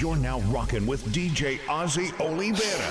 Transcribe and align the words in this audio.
You're 0.00 0.16
now 0.16 0.40
rocking 0.48 0.86
with 0.86 1.04
DJ 1.12 1.60
Ozzie 1.68 2.08
Olivera. 2.12 2.88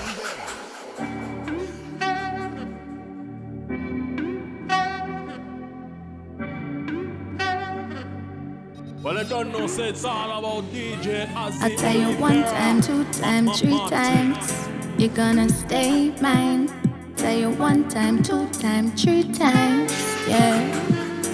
Well, 9.02 9.17
I 9.17 9.23
don't 9.23 9.52
know, 9.52 9.66
say 9.66 9.89
it's 9.89 10.05
all 10.05 10.38
about 10.38 10.71
DJ 10.71 11.27
Ozzie. 11.35 11.57
I 11.63 11.75
tell 11.77 11.95
you 11.95 12.16
one 12.21 12.43
time, 12.43 12.80
two 12.80 13.03
times, 13.05 13.59
three 13.59 13.80
times, 13.89 14.70
you're 14.99 15.09
gonna 15.09 15.49
stay 15.49 16.12
mine. 16.21 16.70
Tell 17.16 17.35
you 17.35 17.49
one 17.49 17.89
time, 17.89 18.21
two 18.21 18.48
times, 18.49 19.03
three 19.03 19.23
times, 19.23 19.91
yeah. 20.27 20.62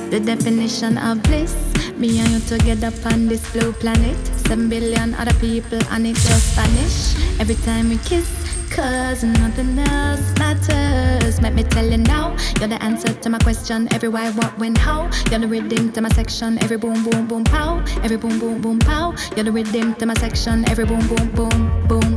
The 0.10 0.22
definition 0.22 0.98
of 0.98 1.22
bliss, 1.24 1.54
me 1.98 2.20
and 2.20 2.30
you 2.30 2.40
together 2.40 2.94
on 3.12 3.28
this 3.28 3.52
blue 3.52 3.74
planet. 3.74 4.35
Seven 4.48 4.70
billion 4.70 5.16
other 5.16 5.34
people 5.40 5.80
and 5.90 6.06
it 6.06 6.16
just 6.16 6.54
vanish 6.54 7.18
every 7.40 7.56
time 7.66 7.90
we 7.90 7.98
kiss. 7.98 8.30
Cause 8.70 9.24
nothing 9.24 9.80
else 9.80 10.38
matters. 10.38 11.42
Let 11.42 11.54
me 11.54 11.64
tell 11.64 11.86
you 11.86 11.98
now, 11.98 12.36
you're 12.60 12.68
the 12.68 12.78
answer 12.84 13.14
to 13.14 13.30
my 13.30 13.40
question. 13.40 13.88
Every 13.94 14.10
why, 14.10 14.32
what, 14.32 14.58
when, 14.60 14.76
how. 14.76 15.10
You're 15.32 15.40
the 15.40 15.48
rhythm 15.48 15.92
to 15.94 16.02
my 16.02 16.10
section. 16.10 16.62
Every 16.62 16.78
boom, 16.78 17.04
boom, 17.04 17.26
boom, 17.26 17.44
pow. 17.46 17.84
Every 18.04 18.18
boom, 18.18 18.38
boom, 18.38 18.62
boom, 18.62 18.80
pow. 18.80 19.16
You're 19.36 19.46
the 19.46 19.52
rhythm 19.52 19.96
to 19.96 20.06
my 20.06 20.14
section. 20.16 20.70
Every 20.70 20.86
boom, 20.86 21.08
boom, 21.08 21.32
boom, 21.32 21.88
boom, 21.88 22.15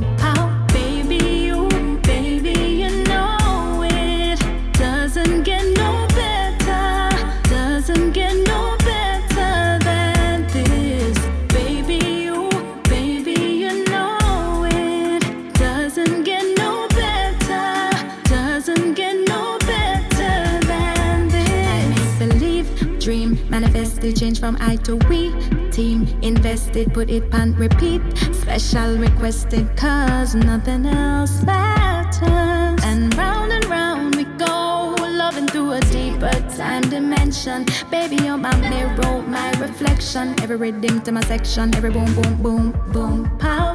the 24.00 24.12
change 24.12 24.40
from 24.40 24.56
I 24.60 24.76
to 24.86 24.96
we. 25.08 25.32
Team 25.70 26.06
invested, 26.22 26.92
put 26.94 27.10
it 27.10 27.32
on 27.34 27.54
repeat. 27.54 28.00
Special 28.32 28.96
requested, 28.96 29.76
cause 29.76 30.34
nothing 30.34 30.86
else 30.86 31.42
matters. 31.42 32.84
And 32.84 33.14
round 33.16 33.52
and 33.52 33.64
round 33.66 34.14
we 34.16 34.24
go, 34.24 34.94
loving 34.98 35.46
through 35.48 35.72
a 35.72 35.80
deeper 35.80 36.30
time 36.56 36.88
dimension. 36.88 37.66
Baby, 37.90 38.16
you're 38.24 38.36
my 38.36 38.54
mirror, 38.56 39.22
my 39.22 39.50
reflection. 39.58 40.34
Every 40.42 40.56
rhythm 40.56 41.02
to 41.02 41.12
my 41.12 41.22
section, 41.22 41.74
every 41.74 41.90
boom, 41.90 42.14
boom, 42.14 42.42
boom, 42.42 42.92
boom, 42.92 43.38
pow. 43.38 43.67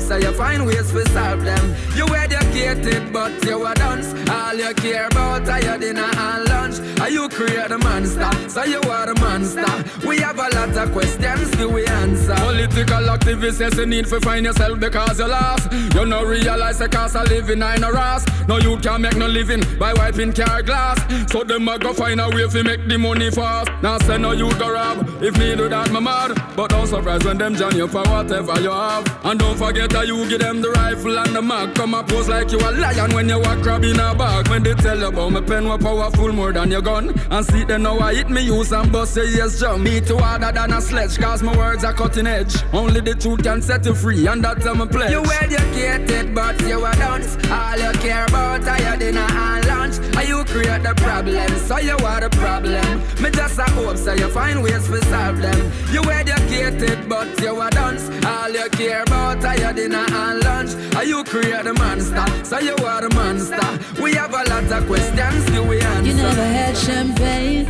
So 0.00 0.16
you 0.16 0.32
find 0.32 0.66
ways 0.66 0.90
to 0.92 1.08
solve 1.10 1.44
them. 1.44 1.74
You 1.94 2.06
educated, 2.14 3.12
but 3.12 3.32
you 3.44 3.66
a 3.66 3.74
dunce. 3.74 4.14
All 4.30 4.54
you 4.54 4.74
care 4.74 5.06
about 5.06 5.48
are 5.48 5.60
your 5.60 5.78
dinner 5.78 6.08
and 6.16 6.48
lunch. 6.48 7.00
Are 7.00 7.10
you 7.10 7.28
create 7.28 7.70
a 7.70 7.78
monster, 7.78 8.30
so 8.48 8.64
you 8.64 8.80
are 8.80 9.10
a 9.10 9.20
monster. 9.20 9.84
We 10.06 10.18
have 10.18 10.38
a 10.38 10.48
lot 10.54 10.76
of 10.76 10.92
questions, 10.92 11.50
do 11.52 11.68
we 11.68 11.86
answer? 11.86 12.34
Political 12.34 13.08
activists 13.14 13.54
says 13.54 13.76
you 13.76 13.86
need 13.86 14.06
to 14.06 14.20
find 14.20 14.46
yourself 14.46 14.78
because 14.80 15.18
you 15.18 15.28
lost. 15.28 15.72
You 15.94 16.06
no 16.06 16.24
realize 16.24 16.78
the 16.78 16.88
cost 16.88 17.16
of 17.16 17.28
living 17.28 17.62
in 17.62 17.84
a 17.84 17.92
ras. 17.92 18.24
No 18.48 18.58
you 18.58 18.76
can 18.78 19.02
make 19.02 19.16
no 19.16 19.26
living 19.26 19.62
by 19.78 19.92
wiping 19.94 20.32
car 20.32 20.62
glass. 20.62 20.98
So 21.30 21.44
them 21.44 21.68
a 21.68 21.78
go 21.78 21.92
find 21.92 22.20
a 22.20 22.28
way 22.28 22.48
to 22.48 22.62
make 22.62 22.86
the 22.86 22.98
money 22.98 23.30
fast. 23.30 23.70
Now 23.82 23.98
say 23.98 24.18
no 24.18 24.32
you 24.32 24.52
go 24.58 24.72
rob. 24.72 25.22
If 25.22 25.38
me 25.38 25.56
do 25.56 25.68
that, 25.68 25.90
my 25.90 26.00
mad. 26.00 26.34
But 26.56 26.70
don't 26.70 26.86
surprise 26.86 27.24
when 27.24 27.38
them 27.38 27.54
join 27.54 27.76
you 27.76 27.88
for 27.88 28.02
whatever 28.02 28.60
you 28.60 28.70
have. 28.70 29.24
And 29.24 29.38
don't 29.38 29.56
forget 29.56 29.83
that 29.88 30.06
you 30.06 30.28
give 30.28 30.40
them 30.40 30.60
the 30.60 30.70
rifle 30.70 31.18
and 31.18 31.34
the 31.34 31.42
mag. 31.42 31.74
Come 31.74 31.94
and 31.94 32.08
pose 32.08 32.28
like 32.28 32.50
you 32.50 32.58
a 32.58 32.70
lion 32.70 33.14
when 33.14 33.28
you 33.28 33.40
a 33.40 33.62
crab 33.62 33.84
in 33.84 34.00
a 34.00 34.14
bag. 34.14 34.48
When 34.48 34.62
they 34.62 34.74
tell 34.74 35.02
about 35.04 35.32
my 35.32 35.40
pen 35.40 35.68
was 35.68 35.82
powerful 35.82 36.32
more 36.32 36.52
than 36.52 36.70
your 36.70 36.82
gun. 36.82 37.18
And 37.30 37.46
see 37.46 37.64
them 37.64 37.82
now 37.82 37.98
I 37.98 38.14
hit 38.14 38.30
me 38.30 38.42
use 38.42 38.72
and 38.72 38.90
bust 38.90 39.14
say 39.14 39.28
yes 39.30 39.60
jump. 39.60 39.82
Me 39.84 40.00
too 40.00 40.18
harder 40.18 40.52
than 40.52 40.72
a 40.72 40.80
sledge 40.80 41.18
cause 41.18 41.42
my 41.42 41.56
words 41.56 41.84
are 41.84 41.92
cutting 41.92 42.26
edge. 42.26 42.54
Only 42.72 43.00
the 43.00 43.14
truth 43.14 43.42
can 43.42 43.60
set 43.62 43.84
you 43.84 43.94
free 43.94 44.26
and 44.26 44.42
that's 44.42 44.64
my 44.64 44.86
pledge. 44.86 45.10
You 45.10 45.22
educated, 45.24 46.34
but 46.34 46.60
you 46.62 46.84
a 46.84 46.92
dunce. 46.96 47.36
All 47.50 47.76
you 47.76 47.92
care 48.00 48.26
about 48.26 48.66
are 48.66 48.80
your 48.80 48.96
dinner 48.96 49.26
and 49.28 49.66
lunch. 49.66 50.16
Are 50.16 50.24
you 50.24 50.44
create 50.44 50.82
the 50.82 50.94
problem, 50.96 51.50
so 51.58 51.78
you 51.78 51.96
are 51.96 52.20
the 52.20 52.30
problem. 52.30 53.00
Me 53.22 53.30
just 53.30 53.58
a 53.58 53.64
hope 53.72 53.96
so 53.96 54.12
you 54.12 54.28
find 54.28 54.62
ways 54.62 54.86
to 54.88 55.02
solve 55.04 55.40
them. 55.40 55.72
You 55.92 56.02
educated, 56.10 57.08
but 57.08 57.28
you 57.40 57.60
a 57.60 57.70
dunce. 57.70 58.08
All 58.24 58.50
you 58.50 58.68
care 58.70 59.02
about 59.02 59.44
are 59.44 59.58
your 59.58 59.73
dinner 59.74 60.04
and 60.08 60.44
lunch. 60.44 60.94
Are 60.94 61.04
you 61.04 61.24
create 61.24 61.64
the 61.64 61.74
monster, 61.74 62.44
so 62.44 62.58
you 62.58 62.76
are 62.84 63.00
the 63.00 63.14
monster. 63.14 64.02
We 64.02 64.14
have 64.14 64.32
a 64.32 64.44
lot 64.50 64.70
of 64.70 64.86
questions, 64.86 65.50
we 65.68 65.80
answer? 65.80 66.10
You 66.10 66.14
never 66.14 66.44
had 66.44 66.76
champagne. 66.76 67.66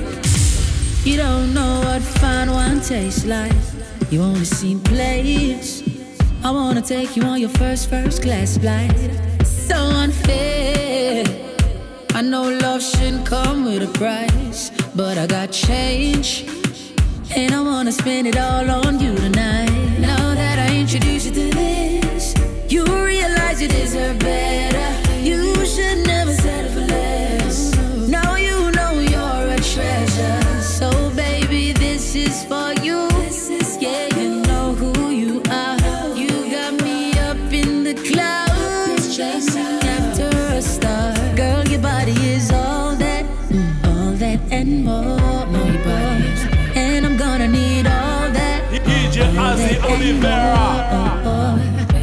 You 1.05 1.17
don't 1.17 1.53
know 1.53 1.81
what 1.85 2.03
fine 2.03 2.51
wine 2.51 2.81
tastes 2.81 3.25
like. 3.25 3.53
You 4.11 4.23
only 4.23 4.45
seen 4.45 4.81
plays. 4.81 5.83
I 6.43 6.51
wanna 6.51 6.83
take 6.83 7.17
you 7.17 7.23
on 7.25 7.41
your 7.41 7.51
first 7.51 7.89
first 7.89 8.23
class 8.23 8.59
flight. 8.59 8.95
So 9.45 9.77
unfair. 9.77 11.25
I 12.15 12.23
know 12.23 12.49
love 12.49 12.83
shouldn't 12.83 13.27
come 13.27 13.65
with 13.65 13.83
a 13.83 13.93
price, 13.99 14.71
but 14.95 15.19
I 15.19 15.27
got 15.27 15.51
change. 15.51 16.47
And 17.35 17.53
I 17.53 17.61
wanna 17.61 17.93
spend 17.93 18.27
it 18.27 18.37
all 18.37 18.71
on 18.71 19.01
you 19.01 19.15
tonight. 19.17 19.74
DJ 49.55 49.79
Ozzie 49.79 49.79
Olivera. 49.93 51.23
more. 51.25 51.59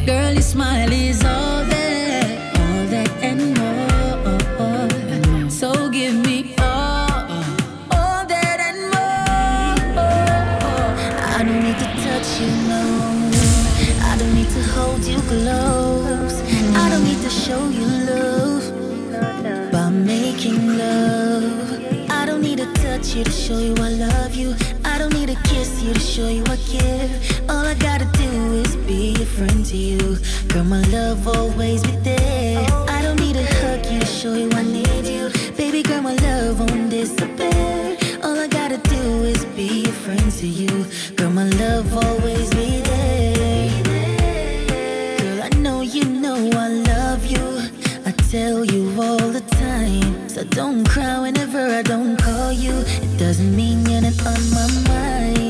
Girl, 0.06 0.31
your 0.34 0.41
smile 0.41 0.91
is 0.91 1.23
all 1.23 1.63
that, 1.66 2.56
all 2.59 2.85
that 2.88 3.09
and 3.22 3.57
more. 3.57 5.50
So 5.50 5.89
give 5.89 6.16
me 6.16 6.56
all, 6.59 7.12
all 7.91 8.25
that 8.25 8.59
and 8.69 8.81
more. 8.92 10.01
I 11.36 11.44
don't 11.44 11.62
need 11.63 11.77
to 11.80 11.89
touch 12.06 12.39
you, 12.42 12.51
no. 12.71 12.83
I 14.09 14.18
don't 14.18 14.33
need 14.33 14.50
to 14.50 14.63
hold 14.74 15.04
you 15.04 15.19
close. 15.31 16.42
I 16.75 16.89
don't 16.89 17.04
need 17.04 17.21
to 17.21 17.30
show 17.30 17.69
you 17.69 17.86
love 18.12 18.63
by 19.71 19.89
making 19.89 20.77
love. 20.77 22.09
I 22.09 22.25
don't 22.25 22.42
need 22.42 22.59
to 22.59 22.74
touch 22.75 23.13
you 23.15 23.24
to 23.25 23.31
show 23.31 23.59
you 23.59 23.75
I 23.77 23.89
love 23.89 24.36
you. 24.36 24.56
I 25.01 25.06
don't 25.06 25.19
need 25.19 25.36
to 25.36 25.50
kiss 25.50 25.81
you 25.81 25.95
to 25.95 26.00
show 26.00 26.27
you 26.27 26.44
I 26.45 26.57
care. 26.57 27.09
All 27.50 27.65
I 27.65 27.74
gotta 27.74 28.06
do 28.06 28.53
is 28.53 28.75
be 28.75 29.15
a 29.15 29.25
friend 29.25 29.65
to 29.65 29.75
you. 29.75 30.19
Girl, 30.50 30.63
my 30.63 30.83
love 30.89 31.27
always 31.27 31.81
be 31.81 31.95
there. 32.09 32.59
I 32.88 33.01
don't 33.01 33.19
need 33.19 33.33
to 33.33 33.44
hug 33.44 33.83
you 33.88 34.00
to 34.00 34.06
show 34.06 34.36
you 34.36 34.48
I 34.51 34.62
need 34.62 35.07
you. 35.07 35.31
Baby 35.57 35.81
girl, 35.81 36.03
my 36.03 36.13
love 36.18 36.59
won't 36.59 36.92
disappear. 36.92 37.98
All 38.24 38.38
I 38.38 38.48
gotta 38.48 38.77
do 38.77 39.24
is 39.24 39.44
be 39.57 39.86
a 39.86 39.92
friend 39.92 40.31
to 40.33 40.45
you. 40.45 40.86
Girl, 41.15 41.31
my 41.31 41.50
love 41.50 41.92
always 42.06 42.51
be 42.51 42.81
there. 42.81 43.83
Girl, 45.18 45.42
I 45.42 45.50
know 45.57 45.81
you 45.81 46.06
know 46.06 46.47
I 46.54 46.68
love 46.68 47.25
you. 47.25 47.45
I 48.06 48.12
tell 48.30 48.63
you 48.63 48.70
don't 50.51 50.83
cry 50.88 51.19
whenever 51.19 51.59
I 51.59 51.81
don't 51.81 52.18
call 52.18 52.51
you. 52.51 52.74
It 52.74 53.18
doesn't 53.18 53.56
mean 53.56 53.86
you're 53.86 54.01
not 54.01 54.25
on 54.25 54.50
my 54.51 54.68
mind. 54.88 55.41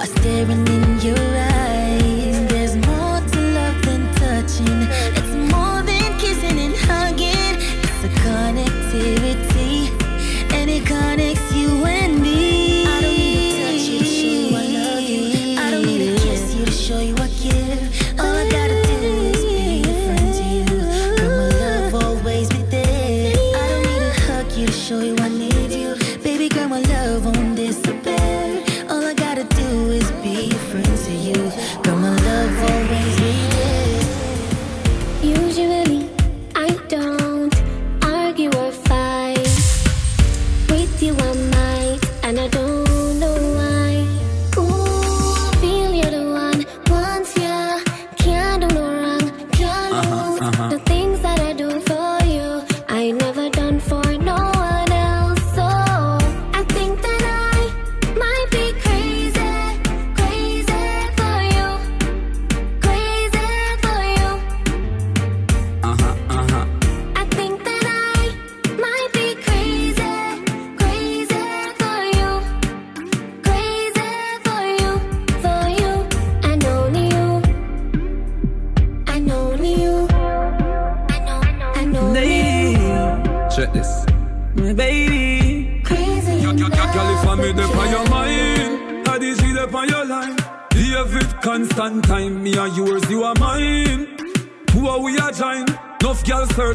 By 0.00 0.06
staring 0.06 0.66
in 0.66 0.98
your 1.00 1.18
eyes. 1.18 1.39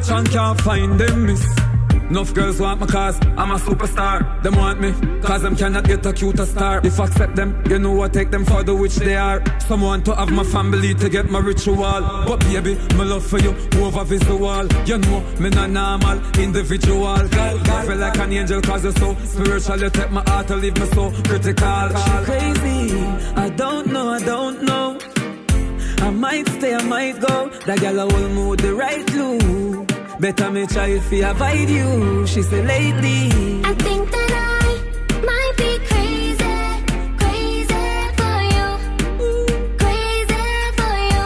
Search 0.06 0.16
and 0.16 0.30
can't 0.30 0.60
find 0.60 1.00
them 1.00 1.26
miss. 1.26 1.44
Enough 2.10 2.34
girls 2.34 2.60
want 2.60 2.80
me 2.80 2.86
cause 2.86 3.18
I'm 3.36 3.50
a 3.50 3.56
superstar. 3.56 4.40
Them 4.42 4.54
want 4.56 4.80
me 4.80 4.92
cause 5.22 5.42
them 5.42 5.56
cannot 5.56 5.84
get 5.84 6.06
a 6.06 6.12
cuter 6.12 6.46
star. 6.46 6.80
If 6.84 7.00
I 7.00 7.06
accept 7.06 7.34
them, 7.34 7.60
you 7.68 7.78
know 7.80 8.00
I 8.02 8.08
take 8.08 8.30
them 8.30 8.44
for 8.44 8.62
the 8.62 8.74
which 8.74 8.96
they 8.96 9.16
are. 9.16 9.42
Someone 9.60 10.04
to 10.04 10.14
have 10.14 10.30
my 10.30 10.44
family 10.44 10.94
to 10.94 11.08
get 11.08 11.28
my 11.28 11.40
ritual. 11.40 12.00
But 12.28 12.40
baby, 12.40 12.78
my 12.94 13.04
love 13.04 13.26
for 13.26 13.38
you 13.40 13.54
over 13.78 14.04
visual. 14.04 14.66
You 14.84 14.98
know 14.98 15.20
me 15.40 15.50
not 15.50 15.70
normal, 15.70 16.18
individual. 16.38 17.28
Girl, 17.28 17.60
I 17.76 17.86
feel 17.86 17.96
like 17.96 18.18
an 18.18 18.32
angel 18.32 18.60
cause 18.62 18.84
you're 18.84 18.92
so 18.92 19.16
spiritual. 19.24 19.80
You 19.80 19.90
take 19.90 20.12
my 20.12 20.22
heart 20.28 20.46
to 20.48 20.56
leave 20.56 20.78
me 20.78 20.86
so 20.86 21.10
critical. 21.24 21.88
She 21.88 22.24
Crazy. 22.24 23.00
I 23.34 23.48
don't 23.56 23.88
know, 23.88 24.10
I 24.10 24.20
don't 24.20 24.62
know. 24.62 24.98
I 25.98 26.10
might 26.10 26.48
stay, 26.50 26.74
I 26.74 26.82
might 26.84 27.18
go. 27.18 27.48
That 27.66 27.80
girl 27.80 28.06
will 28.06 28.28
move 28.28 28.58
the 28.58 28.74
right 28.74 29.04
glue. 29.06 29.95
Better 30.18 30.50
me 30.50 30.66
try 30.66 30.86
if 30.88 31.12
I 31.12 31.16
avoid 31.30 31.68
you. 31.68 32.26
She 32.26 32.42
said 32.42 32.64
lately. 32.66 33.30
I 33.64 33.74
think 33.74 34.10
that 34.10 34.30
I 34.32 34.80
might 35.20 35.52
be 35.58 35.78
crazy, 35.86 36.38
crazy 37.18 37.84
for 38.16 38.38
you, 38.56 38.68
crazy 39.76 40.46
for 40.78 40.96
you. 41.12 41.24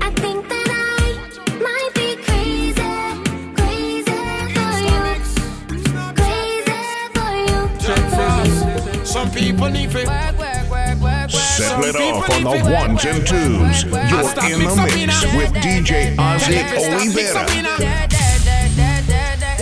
I 0.00 0.08
think 0.22 0.48
that 0.48 0.68
I 0.70 0.82
might 1.66 1.90
be 1.94 2.08
crazy, 2.22 2.94
crazy 3.56 4.22
for 4.54 4.74
you, 4.86 5.02
crazy 6.14 6.80
for 7.14 7.32
you. 7.50 9.04
Some 9.04 9.30
people 9.32 9.68
need 9.68 9.90
to 9.90 10.04
Work, 10.06 10.38
work, 10.38 10.70
work, 10.70 11.00
work, 11.00 11.30
work. 11.30 11.30
Settle 11.30 11.84
it 11.84 11.96
off 11.96 12.30
on 12.30 12.42
the 12.44 12.50
ones 12.72 13.04
and 13.04 13.26
twos. 13.26 13.82
You're 13.84 14.58
in 14.60 14.62
the 14.62 14.74
mix 14.76 14.83
with 15.52 15.62
DJ 15.62 16.16
Ozzie 16.18 16.54
Olivera. 16.76 17.44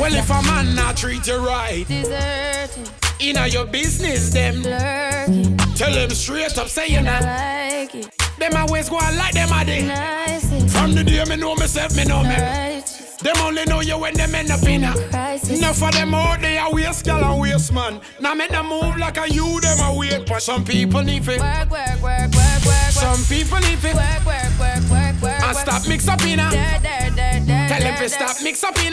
Well, 0.01 0.15
if 0.15 0.31
a 0.31 0.43
man 0.43 0.75
not 0.75 0.97
treat 0.97 1.27
you 1.27 1.37
right, 1.47 1.85
Deserting, 1.87 2.87
in 3.21 3.37
your 3.53 3.67
business, 3.67 4.31
them 4.31 4.63
lurking, 4.63 5.57
tell 5.77 5.93
them 5.93 6.11
straight 6.11 6.57
up, 6.59 6.69
say 6.69 6.89
you 6.89 7.01
not. 7.03 7.23
like 7.23 7.95
it, 7.95 8.11
Them 8.39 8.57
always 8.57 8.89
go 8.89 8.97
on 8.97 9.17
like 9.17 9.35
them 9.35 9.51
a 9.53 9.65
day. 9.65 9.87
nice 9.87 10.73
From 10.73 10.95
the 10.95 11.05
day 11.05 11.25
me 11.29 11.37
know 11.37 11.55
myself, 11.55 11.95
me 11.97 12.05
know 12.05 12.23
me. 12.23 12.31
righteous, 12.35 13.17
Them 13.23 13.37
only 13.39 13.65
know 13.67 13.81
you 13.81 13.99
when 13.99 14.15
them 14.15 14.35
end 14.35 14.51
up 14.51 14.63
in 14.65 14.83
a. 14.85 14.93
crisis. 15.11 15.59
Enough 15.59 15.83
of 15.83 15.93
them 15.93 16.15
out 16.15 16.41
there 16.41 16.65
waste 16.71 17.05
gal 17.05 17.23
and 17.23 17.41
waste 17.41 17.73
man. 17.73 18.01
Now 18.21 18.35
make 18.35 18.51
them 18.51 18.69
move 18.69 18.97
like 18.97 19.19
a 19.19 19.29
you 19.31 19.61
them 19.61 19.79
a 19.81 19.97
wait 19.97 20.27
for. 20.27 20.41
Some 20.41 20.65
people 20.65 21.03
need 21.03 21.23
to. 21.25 21.39
Work, 21.39 21.71
work, 21.71 22.03
work, 22.03 22.31
work, 22.35 22.65
work, 22.65 22.91
Some 22.91 23.23
people 23.29 23.59
need 23.61 23.81
to. 23.83 23.93
work, 23.95 24.27
work, 24.27 24.59
work, 24.59 24.91
work, 24.91 25.12
work. 25.23 25.55
stop 25.55 25.87
mix 25.89 26.09
up 26.09 26.23
in 26.25 26.39
Tell 26.39 27.81
them 27.81 27.97
to 27.99 28.09
stop 28.09 28.37
mix 28.43 28.65
up 28.65 28.77
in. 28.85 28.93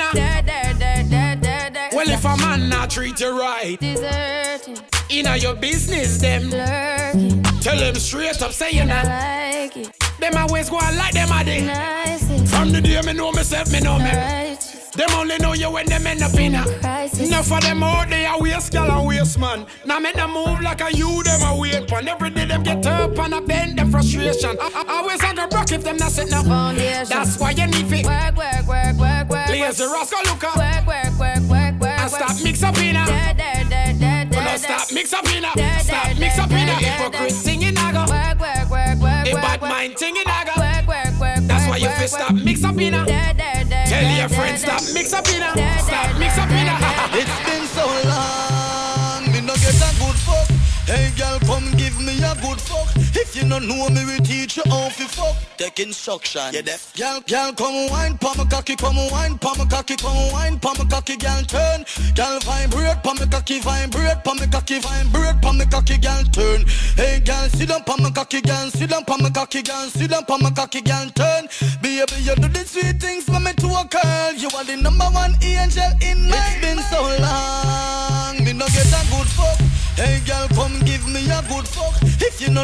Well, 1.92 2.10
if 2.10 2.24
a 2.24 2.38
man 2.38 2.70
not 2.70 2.90
treat 2.90 3.20
you 3.20 3.40
right, 3.40 3.78
Deserting, 3.80 4.78
in 5.10 5.26
your 5.42 5.56
business, 5.56 6.20
them 6.20 6.50
lurking, 6.52 7.44
tell 7.62 7.78
them 7.78 7.96
straight 7.96 8.42
up, 8.42 8.52
say 8.52 8.72
you 8.72 8.86
not. 8.86 9.06
like 9.06 9.76
it, 9.76 9.92
Them 10.20 10.38
always 10.38 10.70
go 10.70 10.78
on 10.78 10.96
like 10.98 11.14
them 11.14 11.30
a 11.32 11.44
day. 11.44 11.66
From 12.46 12.72
the 12.72 12.82
day 12.82 13.02
me 13.02 13.14
know 13.14 13.32
myself, 13.32 13.72
me 13.72 13.80
know 13.80 13.98
me. 13.98 14.06
righteous, 14.06 14.69
Them 14.94 15.10
only 15.12 15.38
know 15.38 15.54
you 15.54 15.70
when 15.70 15.86
them 15.86 16.08
end 16.08 16.24
up 16.24 16.34
in 16.34 16.56
a. 16.56 16.64
crisis. 16.80 17.28
Enough 17.28 17.52
of 17.52 17.62
them 17.62 17.84
out 17.84 18.10
there 18.10 18.32
waste 18.40 18.72
gal 18.72 18.90
and 18.90 19.08
waste 19.08 19.38
man. 19.38 19.66
Now 19.86 20.00
make 20.00 20.16
them 20.16 20.34
move 20.34 20.62
like 20.62 20.82
a 20.82 20.92
you 20.96 21.22
them 21.24 21.42
a 21.44 21.58
wait 21.58 21.88
for. 21.88 22.00
Every 22.00 22.30
day 22.32 22.46
them 22.46 22.64
get 22.64 22.86
up 22.86 23.18
and 23.18 23.34
a 23.34 23.42
bend 23.42 23.78
them 23.78 23.92
frustration. 23.92 24.58
I, 24.60 24.86
I, 24.88 24.98
always 24.98 25.24
on 25.24 25.36
the 25.36 25.48
rock 25.54 25.72
if 25.72 25.84
them 25.84 25.98
not 25.98 26.12
set 26.12 26.34
up. 26.34 26.46
Foundation. 26.46 27.06
That's 27.10 27.40
why 27.40 27.52
you 27.52 27.68
need 27.68 27.86
fit. 27.88 28.06
Work, 28.06 28.36
work, 28.36 28.68
work, 28.68 28.96
work, 28.98 29.30
work, 29.30 29.50
Lazy 29.50 29.84
rascal 29.84 30.24
look 30.26 30.44
up 30.44 30.58
work, 30.58 30.88
work, 30.88 31.20
work, 31.20 31.44
work, 31.50 31.74
work, 31.80 32.00
and 32.00 32.12
stop 32.12 32.36
mix 32.44 32.64
up 32.64 32.78
in 32.78 32.96
a. 32.96 33.06
Da, 33.06 33.34
da, 33.34 33.64
da, 33.64 33.94
da, 33.94 34.24
da, 34.26 34.46
No 34.46 34.58
stop 34.58 34.92
mix 34.92 35.14
up 35.14 35.26
in 35.30 35.46
a. 35.46 35.52
Stop 35.84 36.18
mix 36.18 36.40
up 36.40 36.52
in 36.52 36.70
a. 36.70 36.74
Hypocrite 36.74 37.48
in 37.48 37.78
a 37.78 37.94
go. 37.94 38.06
Work, 38.10 38.40
work, 38.42 38.70
work, 38.70 38.98
work, 38.98 39.28
A 39.28 39.34
bad 39.36 39.62
mind 39.62 39.98
thing 39.98 40.16
in 40.16 40.26
a 40.26 40.46
go. 40.50 40.58
Work, 40.58 40.88
work, 40.88 41.20
work, 41.20 41.40
That's 41.46 41.70
why 41.70 41.78
you 41.78 41.88
work, 41.88 41.98
fit 41.98 42.10
stop 42.10 42.34
mix 42.34 42.64
up 42.64 42.78
in 42.80 42.96
a. 42.96 43.59
Tell 44.00 44.18
your 44.18 44.30
friends 44.30 44.62
stop 44.62 44.82
mix 44.94 45.12
up 45.12 45.28
in 45.28 45.44
a. 45.44 45.52
Stop 45.84 46.18
mix 46.18 46.38
up 46.38 46.50
in 46.50 46.68
a. 46.72 46.76
It's 47.20 47.36
been 47.44 47.66
so 47.68 47.84
long, 48.08 49.28
me 49.28 49.42
no 49.42 49.54
get 49.60 49.76
a 49.76 49.92
good 50.00 50.16
fuck. 50.24 50.48
Hey 50.88 51.12
girl, 51.18 51.38
If 53.52 53.68
know 53.68 53.90
me, 53.90 54.06
we 54.06 54.20
teach 54.20 54.58
you 54.58 54.64
how 54.68 54.90
to 54.90 55.08
fuck. 55.10 55.36
Take 55.58 55.80
instruction. 55.80 56.54
You 56.54 56.62
deaf? 56.62 56.94
Girl, 56.96 57.20
girl, 57.28 57.52
come 57.54 57.90
wine, 57.90 58.18
pa 58.18 58.34
me 58.38 58.46
cocky, 58.46 58.76
come 58.76 59.10
wine, 59.12 59.40
pa 59.40 59.56
me 59.58 59.66
cocky, 59.66 59.96
come 59.96 60.32
wine, 60.32 60.60
pa 60.60 60.74
me 60.78 60.86
cocky, 60.88 61.18
girl, 61.18 61.42
turn. 61.44 61.84
Girl, 62.16 62.40
vibrate, 62.46 63.02
pa 63.02 63.14
me 63.14 63.26
cocky, 63.26 63.60
vibrate, 63.60 64.24
pa 64.24 64.34
me 64.36 64.46
cocky, 64.48 64.80
vibrate, 64.80 65.42
pa 65.42 65.52
me 65.52 65.66
cocky, 65.66 65.98
girl, 65.98 66.24
turn. 66.32 66.64
Hey 66.96 67.20
girl, 67.26 67.50
sit 67.50 67.70
down, 67.70 67.84
pa 67.84 67.98
me 67.98 68.12
cocky, 68.12 68.40
girl, 68.42 68.70
sit 68.70 68.92
down, 68.92 69.04
pa 69.04 69.18
me 69.18 69.32
cocky, 69.32 69.64
girl, 69.64 69.90
sit 69.90 70.12
down, 70.12 70.26
pa 70.26 70.38
me 70.38 70.52
cocky, 70.52 70.82
girl, 70.82 71.10
turn. 71.10 71.50
Baby, 71.82 72.22
you 72.22 72.36
do 72.36 72.48
the 72.48 72.64
sweet 72.64 73.02
things 73.02 73.26
for 73.26 73.40
me 73.40 73.52
to 73.54 73.68
a 73.68 73.84
girl. 73.90 74.34
You 74.34 74.50
are 74.56 74.64
the 74.64 74.78
number 74.78 75.10
one 75.10 75.34
angel 75.42 75.90
in 76.02 76.30
my 76.30 76.58
been 76.62 76.78
so 76.94 77.09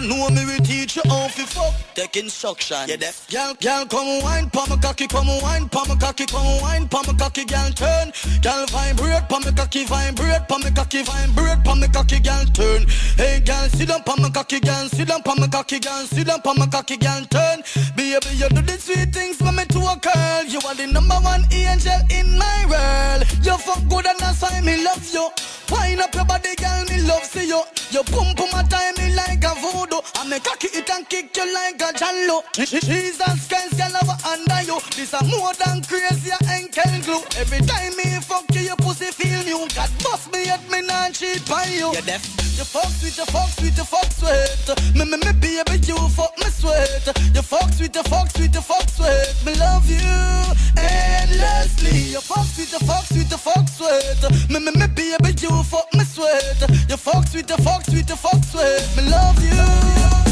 don't 0.02 0.10
know 0.10 0.30
me, 0.30 0.46
we 0.46 0.58
teach 0.60 0.98
you 0.98 1.02
how 1.06 1.28
to 1.28 1.46
fuck. 1.48 1.85
Take 1.96 2.18
instruction. 2.18 2.78
Yeah, 2.88 2.98
deaf. 2.98 3.28
Girl, 3.32 3.56
girl, 3.56 3.86
come 3.86 4.22
wine, 4.22 4.50
pa 4.50 4.66
my 4.70 4.76
cocky, 4.76 5.08
come 5.08 5.28
wine, 5.42 5.68
pa 5.70 5.86
my 5.88 5.96
cocky, 5.96 6.26
come 6.26 6.62
wine, 6.62 6.88
pa 6.88 7.02
my 7.08 7.14
cocky, 7.14 7.46
girl, 7.46 7.72
turn. 7.72 8.12
Girl, 8.44 8.66
vibrate, 8.68 9.28
pa 9.30 9.40
my 9.40 9.52
cocky, 9.52 9.86
vibrate, 9.86 10.48
pa 10.48 10.58
my 10.58 10.70
cocky, 10.72 11.04
vibrate, 11.04 11.64
pa 11.64 11.74
my 11.74 11.88
cocky, 11.88 12.20
girl, 12.20 12.46
turn. 12.54 12.86
Hey, 13.16 13.40
girl, 13.40 13.68
sit 13.70 13.88
down, 13.88 14.04
pa 14.04 14.16
my 14.18 14.30
cocky, 14.30 14.60
girl, 14.60 14.88
sit 14.90 15.08
down, 15.08 15.24
pa 15.24 15.34
my 15.36 15.48
cocky, 15.48 15.80
girl, 15.80 16.04
sit 16.06 16.28
down, 16.28 16.42
pa 16.42 16.54
my 16.54 16.68
cocky, 16.68 16.98
girl, 16.98 17.24
turn. 17.32 17.64
Baby, 17.96 18.28
you 18.36 18.50
do 18.50 18.62
the 18.62 18.78
sweet 18.78 19.14
things 19.14 19.38
for 19.38 19.52
me 19.52 19.64
to 19.66 19.80
a 19.80 19.96
girl. 19.96 20.44
You 20.44 20.60
are 20.68 20.76
the 20.76 20.88
number 20.88 21.16
one 21.16 21.46
angel 21.52 22.00
in 22.12 22.38
my 22.38 22.60
world. 22.68 23.24
You 23.42 23.58
fuck 23.58 23.82
good 23.88 24.06
and 24.06 24.20
that's 24.20 24.42
why 24.42 24.60
me 24.62 24.84
love 24.84 25.08
you. 25.14 25.30
Wind 25.72 26.02
up 26.02 26.14
your 26.14 26.26
body, 26.26 26.56
girl, 26.56 26.84
me 26.86 27.02
love 27.08 27.24
see 27.24 27.48
you. 27.48 27.64
You 27.92 28.04
pump 28.04 28.38
pum 28.38 28.50
my 28.52 28.64
time 28.64 28.94
me 28.98 29.16
like 29.16 29.44
a 29.44 29.54
voodoo. 29.56 30.02
I 30.16 30.28
me 30.28 30.40
cocky 30.40 30.68
it 30.68 30.90
and 30.90 31.08
kick 31.10 31.36
you 31.36 31.54
like 31.54 31.82
a 31.82 31.85
jallo. 31.94 32.44
Jesus 32.54 33.48
Christ, 33.48 33.78
girl, 33.78 33.96
I 33.96 34.34
under 34.34 34.62
you. 34.64 34.80
This 34.96 35.14
a 35.14 35.24
more 35.26 35.54
than 35.54 35.82
crazy 35.84 36.32
ankle 36.50 37.00
glue. 37.04 37.24
Every 37.38 37.60
time 37.66 37.96
me 37.98 38.20
fuck 38.22 38.46
you, 38.54 38.62
your 38.62 38.76
pussy 38.78 39.12
feel 39.12 39.44
new. 39.44 39.68
God 39.76 39.90
bust 40.04 40.32
me 40.32 40.50
at 40.50 40.64
me 40.72 40.82
not 40.82 41.14
cheat 41.14 41.48
by 41.48 41.66
you. 41.66 41.94
You 41.94 42.02
deaf. 42.02 42.46
You 42.58 42.64
fuck 42.64 42.88
sweet, 42.88 43.18
you 43.18 43.26
fuck 43.26 43.50
sweet, 43.50 43.76
you 43.76 43.84
fuck 43.84 44.10
sweet. 44.16 44.96
Me 44.96 45.04
me 45.04 45.18
me 45.18 45.32
baby, 45.34 45.76
you 45.86 45.98
fuck 46.16 46.38
me 46.40 46.46
sweat. 46.46 47.06
You 47.36 47.42
fuck 47.42 47.70
sweet, 47.74 47.94
you 47.94 48.04
fuck 48.04 48.30
sweet, 48.32 48.56
you 48.56 48.62
fuck 48.62 48.88
sweat. 48.90 49.36
Me 49.46 49.54
love 49.56 49.90
you 49.90 50.00
endlessly. 50.80 52.16
You 52.16 52.22
fuck 52.22 52.46
sweet, 52.46 52.72
you 52.72 52.80
fuck 52.80 53.04
sweet, 53.06 53.30
you 53.30 53.38
fuck 53.38 53.68
sweat. 53.68 54.50
Me 54.50 54.60
me 54.60 54.72
me 54.72 54.88
baby, 54.88 55.36
you 55.42 55.64
fuck 55.64 55.94
me 55.94 56.06
sweat. 56.06 56.64
You 56.90 56.96
fuck 56.98 57.28
sweet, 57.28 57.50
you 57.50 57.58
fuck 57.58 57.84
sweet, 57.84 58.10
you 58.10 58.16
fuck 58.16 58.42
sweat. 58.44 58.88
Me 58.96 59.04
love 59.10 59.44
you. 59.44 60.25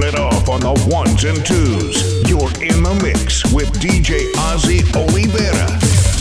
It 0.00 0.14
off 0.14 0.48
on 0.48 0.60
the 0.60 0.72
ones 0.86 1.24
and 1.24 1.44
twos. 1.44 2.22
You're 2.30 2.48
in 2.62 2.82
the 2.82 2.94
mix 3.02 3.42
with 3.52 3.68
DJ 3.80 4.30
Ozzie 4.46 4.86
Olivera. 4.94 5.66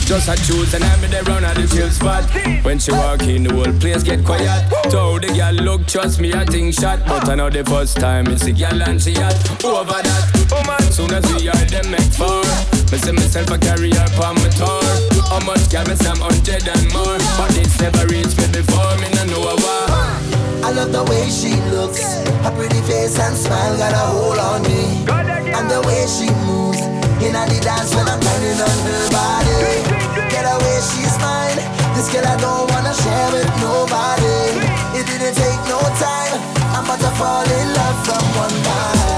Just 0.04 0.28
a 0.30 0.36
choose 0.48 0.74
and 0.74 0.84
I'm 0.84 1.04
in 1.04 1.12
the 1.12 1.22
run 1.30 1.46
at 1.46 1.56
the 1.56 1.68
chill 1.68 1.90
spot. 1.92 2.26
When 2.66 2.80
she 2.80 2.92
walk 2.92 3.22
in, 3.24 3.44
the 3.44 3.54
whole 3.54 3.72
place 3.80 4.02
get 4.02 4.26
quiet. 4.26 4.66
Told 4.90 5.24
the 5.24 5.28
girl, 5.36 5.54
look, 5.54 5.86
trust 5.86 6.20
me, 6.20 6.34
I 6.34 6.44
think 6.46 6.74
shot. 6.74 7.06
But 7.06 7.30
I 7.30 7.36
know 7.36 7.52
the 7.52 7.64
first 7.66 7.98
time 7.98 8.26
it's 8.28 8.46
a 8.46 8.52
girl 8.52 8.82
and 8.82 9.02
she 9.02 9.14
had 9.14 9.38
over 9.64 10.02
that. 10.02 10.26
Oh 10.52 10.64
man, 10.66 10.92
soon 10.92 11.14
as 11.14 11.24
we 11.38 11.48
are 11.48 11.66
them 11.70 11.92
make 11.92 12.12
four. 12.18 12.42
Me 12.90 12.98
see 12.98 13.12
myself 13.12 13.52
a 13.52 13.60
carry 13.60 13.92
her 13.94 14.10
on 14.26 14.36
my 14.42 14.50
tour. 14.58 14.90
How 15.30 15.40
much 15.46 15.70
can 15.70 15.86
some 15.98 16.18
hundred 16.18 16.66
and 16.66 16.86
more? 16.92 17.20
But 17.38 17.54
this 17.54 17.80
never 17.80 18.08
reached 18.08 18.42
me 18.42 18.48
before, 18.50 18.98
me 18.98 19.08
no 19.14 19.24
know 19.26 19.54
what. 19.54 20.47
I 20.64 20.72
love 20.72 20.92
the 20.92 21.04
way 21.06 21.30
she 21.30 21.56
looks. 21.72 22.04
Her 22.44 22.52
pretty 22.56 22.82
face 22.82 23.20
and 23.20 23.36
smile 23.36 23.78
got 23.78 23.94
a 23.94 24.06
hold 24.14 24.38
on 24.38 24.62
me. 24.64 25.06
And 25.54 25.70
the 25.70 25.82
way 25.88 26.06
she 26.08 26.30
moves 26.46 26.82
in 27.22 27.34
the 27.34 27.60
dance 27.62 27.94
when 27.96 28.08
I'm 28.08 28.20
grinding 28.20 28.62
on 28.62 28.78
her 28.88 29.06
body. 29.12 29.84
Get 30.30 30.46
away, 30.46 30.78
she's 30.90 31.16
mine. 31.20 31.60
This 31.96 32.08
girl 32.14 32.26
I 32.26 32.38
don't 32.38 32.70
wanna 32.72 32.94
share 32.94 33.30
with 33.34 33.50
nobody. 33.60 34.62
It 34.98 35.06
didn't 35.06 35.36
take 35.36 35.62
no 35.68 35.80
time. 35.98 36.40
I'm 36.76 36.86
about 36.86 37.00
to 37.00 37.12
fall 37.18 37.46
in 37.46 37.68
love 37.74 37.98
from 38.06 38.24
one 38.38 38.56
night. 38.64 39.17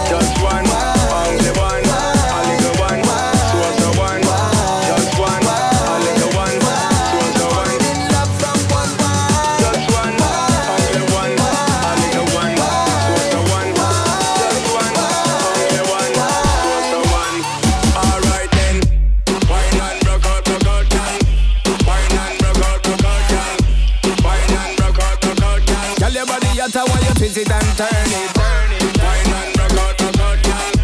It 27.40 27.50
and 27.50 27.78
turn 27.78 27.88
it. 27.88 28.36
Turn 28.36 28.72
it. 28.76 28.84
Wine 29.00 29.32
and 29.32 29.56
rock 29.56 29.80
out, 29.80 30.02
rock 30.02 30.20
out, 30.20 30.44
girl. 30.44 30.76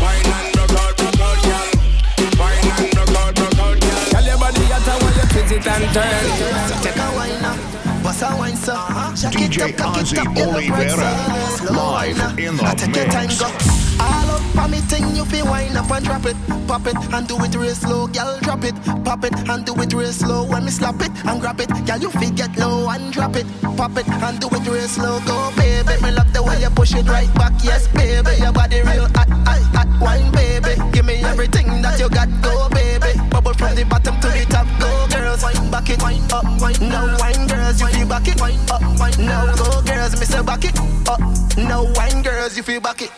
Wine 0.00 0.32
and 0.32 0.56
rock 0.56 0.72
out, 0.72 0.96
rock 0.96 1.20
out, 1.20 1.38
girl. 1.44 1.68
Wine 2.40 2.68
and 2.72 2.96
rock 2.96 3.12
out, 3.20 3.38
rock 3.38 3.58
out, 3.60 3.80
girl. 3.80 4.04
Tell 4.08 4.24
your 4.24 4.38
body 4.38 4.60
you 4.60 4.80
while 4.96 5.12
you 5.12 5.26
twist 5.28 5.52
it 5.52 5.66
and 5.66 5.84
turn 5.92 6.08
it. 6.08 6.82
Take 6.82 6.96
a 6.96 7.06
wine 7.14 7.42
now. 7.42 8.02
Bust 8.02 8.22
a 8.22 8.34
wine, 8.34 8.56
so. 8.56 8.72
DJ 9.28 9.78
Ozzie 9.78 10.16
Olivera, 10.40 11.10
live 11.68 12.38
in 12.38 12.56
the 12.56 12.88
mix. 12.88 13.79
All 14.00 14.30
up 14.32 14.56
on 14.56 14.70
me 14.70 14.80
thing, 14.88 15.14
you 15.14 15.24
feel 15.26 15.44
wind 15.44 15.76
up 15.76 15.90
and 15.90 16.04
drop 16.04 16.24
it, 16.24 16.36
pop 16.66 16.86
it 16.86 16.96
and 17.12 17.28
do 17.28 17.36
it 17.44 17.54
real 17.54 17.74
slow, 17.74 18.06
girl. 18.06 18.38
Drop 18.40 18.64
it, 18.64 18.74
pop 19.04 19.24
it 19.24 19.34
and 19.48 19.64
do 19.66 19.74
it 19.76 19.92
real 19.92 20.12
slow. 20.12 20.44
When 20.44 20.64
me 20.64 20.70
slap 20.70 21.00
it 21.00 21.12
and 21.26 21.40
grab 21.40 21.60
it, 21.60 21.68
girl, 21.86 21.98
you 21.98 22.10
feel 22.10 22.30
get 22.30 22.56
low 22.56 22.88
and 22.88 23.12
drop 23.12 23.36
it, 23.36 23.46
pop 23.76 23.96
it 23.98 24.08
and 24.08 24.40
do 24.40 24.48
it 24.48 24.66
real 24.66 24.88
slow. 24.88 25.20
Go, 25.26 25.52
baby, 25.56 26.00
me 26.02 26.10
love 26.12 26.32
the 26.32 26.42
way 26.42 26.60
you 26.60 26.70
push 26.70 26.94
it 26.94 27.06
right 27.08 27.32
back. 27.34 27.52
Yes, 27.62 27.88
baby, 27.88 28.40
your 28.40 28.52
body 28.52 28.80
real 28.82 29.06
hot, 29.12 29.28
hot, 29.44 29.62
hot. 29.76 29.88
Wine, 30.00 30.32
baby, 30.32 30.80
give 30.92 31.04
me 31.04 31.16
everything 31.24 31.82
that 31.82 32.00
you 32.00 32.08
got. 32.08 32.28
Go, 32.40 32.68
baby, 32.70 33.12
bubble 33.28 33.52
from 33.54 33.74
the 33.74 33.84
bottom 33.84 34.18
to 34.20 34.28
the 34.28 34.46
top. 34.48 34.66
Go, 34.80 34.88
girls, 35.12 35.42
wine 35.42 35.70
back 35.70 35.90
it, 35.90 36.00
wine 36.00 36.24
up, 36.32 36.44
wine 36.60 36.88
now. 36.88 37.04
Wine 37.18 37.46
girls, 37.46 37.80
you 37.80 37.86
feel 37.88 38.08
back 38.08 38.28
it, 38.28 38.40
wine 38.40 38.58
up, 38.70 38.82
wine 38.98 39.20
now. 39.20 39.44
Go, 39.56 39.82
girls, 39.82 40.18
me 40.18 40.24
say 40.24 40.42
back 40.42 40.64
it 40.64 40.78
up. 41.06 41.20
Now, 41.56 41.84
wine 41.94 42.22
girls, 42.22 42.56
you 42.56 42.62
feel 42.62 42.80
back 42.80 43.02
it 43.02 43.10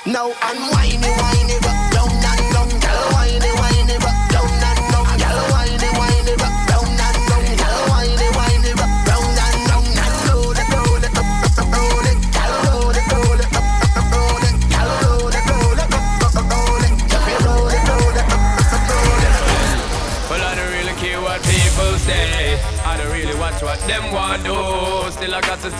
up. 0.00 0.06
Now 0.06 0.32
I'm 0.42 0.70
whiny, 0.70 0.98
whiny, 0.98 1.54
rock 1.64 1.92
down 1.92 2.10
and 2.10 2.52
down, 2.52 2.68
girl, 2.80 3.12
whiny, 3.12 3.38
whiny, 3.38 3.59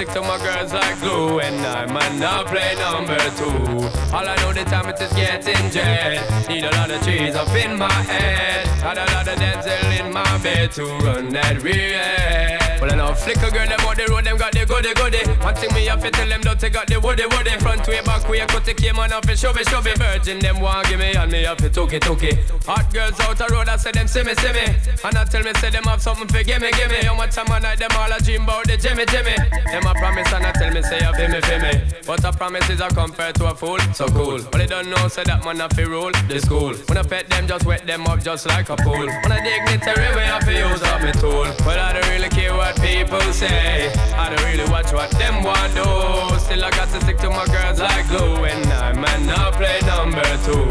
stick 0.00 0.14
to 0.14 0.23
my 0.23 0.38
girls 0.38 0.73
like 0.73 0.99
glue. 1.00 1.40
And 1.40 1.61
I 1.66 1.85
might 1.87 2.14
not 2.19 2.47
play 2.47 2.75
number 2.76 3.19
two. 3.37 3.87
All 4.14 4.26
I 4.26 4.37
know 4.37 4.52
the 4.52 4.64
time 4.64 4.88
it 4.88 4.95
is 4.95 5.00
just 5.00 5.16
getting 5.16 5.71
jet. 5.71 6.49
Need 6.49 6.64
a 6.64 6.71
lot 6.71 6.90
of 6.90 7.02
trees 7.02 7.35
up 7.35 7.54
in 7.54 7.78
my 7.78 7.92
head. 7.92 8.66
Had 8.83 8.99
a 8.99 9.04
lot 9.12 9.28
of 9.28 9.38
dental 9.38 10.07
in 10.07 10.12
my 10.12 10.38
bed 10.38 10.73
to 10.73 10.85
run 11.04 11.28
that 11.30 11.62
real. 11.62 12.60
Well, 12.81 12.91
I 12.91 12.97
know 12.97 13.15
flicker 13.15 13.51
girl, 13.51 13.69
them 13.69 13.81
on 13.85 13.97
the 13.97 14.07
road, 14.09 14.25
them 14.25 14.37
got 14.39 14.53
the 14.53 14.65
goody 14.65 14.95
goody. 14.95 15.21
One 15.45 15.55
thing 15.55 15.73
me 15.75 15.85
have 15.87 16.01
to 16.01 16.11
tell 16.11 16.29
them, 16.29 16.41
don't 16.41 16.59
take 16.59 16.73
got 16.73 16.87
the 16.87 16.99
woody 16.99 17.27
woody. 17.29 17.53
Front 17.61 17.87
way, 17.87 18.01
back 18.01 18.29
way, 18.29 18.41
cut 18.47 18.65
the 18.65 18.73
came 18.73 18.99
on 18.99 19.13
off 19.13 19.29
and 19.29 19.39
show 19.39 19.53
me, 19.53 19.63
show 19.65 19.83
me. 19.83 19.93
Virgin, 19.97 20.39
them 20.39 20.61
want 20.61 20.89
give 20.89 20.99
me, 20.99 21.13
and 21.13 21.31
me 21.31 21.45
have 21.45 21.59
to 21.59 21.69
took 21.69 21.93
it, 21.93 22.03
took 22.03 22.23
it. 22.23 22.41
Hot 22.65 22.89
girls 22.93 23.21
out 23.21 23.37
the 23.37 23.47
road, 23.53 23.69
I 23.69 23.77
say 23.77 23.93
them 23.93 24.09
see 24.09 24.23
me, 24.23 24.35
see 24.35 24.53
me. 24.53 24.65
And 25.05 25.17
I 25.17 25.25
tell 25.25 25.43
me, 25.43 25.53
say 25.61 25.69
them 25.69 25.85
have 25.85 26.01
something 26.01 26.29
for 26.29 26.43
give 26.43 26.61
me, 26.61 26.71
give 26.73 26.91
me. 26.91 27.05
How 27.05 27.15
much 27.15 27.35
time 27.35 27.53
I 27.53 27.59
night, 27.59 27.79
them 27.79 27.91
all 27.93 28.11
a 28.11 28.19
dream 28.19 28.45
about 28.45 28.65
the 28.65 28.77
Jimmy, 28.77 29.05
Jimmy. 29.07 29.37
Them 29.69 29.85
a 29.85 29.93
promise, 29.95 30.33
and 30.33 30.47
I 30.47 30.53
tell 30.53 30.73
me, 30.73 30.81
say 30.81 31.05
you 31.05 31.13
feel 31.13 31.29
me, 31.29 31.41
feel 31.45 31.61
me. 31.61 31.73
But 32.07 32.25
a 32.25 32.33
promise 32.33 32.69
is 32.71 32.81
a 32.81 32.89
compared 32.89 33.35
to 33.37 33.53
a 33.53 33.55
fool, 33.55 33.79
so 33.93 34.09
cool. 34.09 34.41
But 34.51 34.57
they 34.57 34.67
don't 34.67 34.89
know, 34.89 35.09
say 35.09 35.25
that 35.25 35.45
man 35.45 35.61
have 35.61 35.77
to 35.77 35.85
rule 35.85 36.13
the 36.29 36.41
school. 36.41 36.73
When 36.89 36.97
I 36.97 37.03
pet 37.03 37.29
them, 37.29 37.47
just 37.47 37.67
wet 37.67 37.87
them 37.87 38.07
up 38.07 38.23
just 38.23 38.47
like 38.47 38.71
a 38.71 38.77
pool. 38.77 39.05
When 39.05 39.33
I 39.33 39.45
dignitary 39.45 40.17
way, 40.17 40.31
I 40.31 40.41
feel 40.41 40.71
use 40.71 40.83
up 40.83 41.03
my 41.03 41.13
tool. 41.13 41.45
But 41.65 41.79
I 41.79 41.93
don't 41.93 42.09
really 42.09 42.29
care 42.31 42.57
what 42.71 42.83
people 42.83 43.21
say. 43.33 43.93
I 44.15 44.29
don't 44.29 44.45
really 44.45 44.69
watch 44.71 44.93
what 44.93 45.11
them 45.12 45.43
want 45.43 45.75
do. 45.75 46.39
Still 46.39 46.65
I 46.65 46.71
got 46.71 46.89
to 46.89 47.00
stick 47.00 47.19
to 47.19 47.31
my 47.31 47.47
girls 47.47 47.81
like 47.81 48.07
glue. 48.09 48.45
And 48.45 48.67
I 48.73 48.93
might 48.93 49.23
not 49.23 49.55
play 49.55 49.81
number 49.87 50.23
two. 50.45 50.65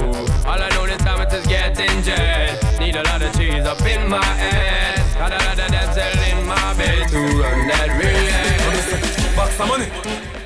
All 0.48 0.62
I 0.62 0.70
know 0.70 0.86
this 0.86 0.98
time 1.00 1.22
it 1.22 1.34
is 1.34 1.46
getting 1.48 2.02
jet. 2.04 2.80
Need 2.80 2.96
a 2.96 3.04
lot 3.04 3.22
of 3.22 3.34
cheese 3.36 3.66
up 3.66 3.82
in 3.82 4.10
my 4.10 4.24
head. 4.24 5.00
Got 5.18 5.34
a 5.34 5.46
lot 5.46 5.60
of 5.60 5.72
dental 5.72 6.24
in 6.32 6.48
my 6.48 6.74
bed 6.78 7.10
to 7.10 7.20
run 7.42 7.68
that 7.68 7.90
real. 8.00 9.36
Box 9.36 9.56
some 9.56 9.70
money, 9.70 9.88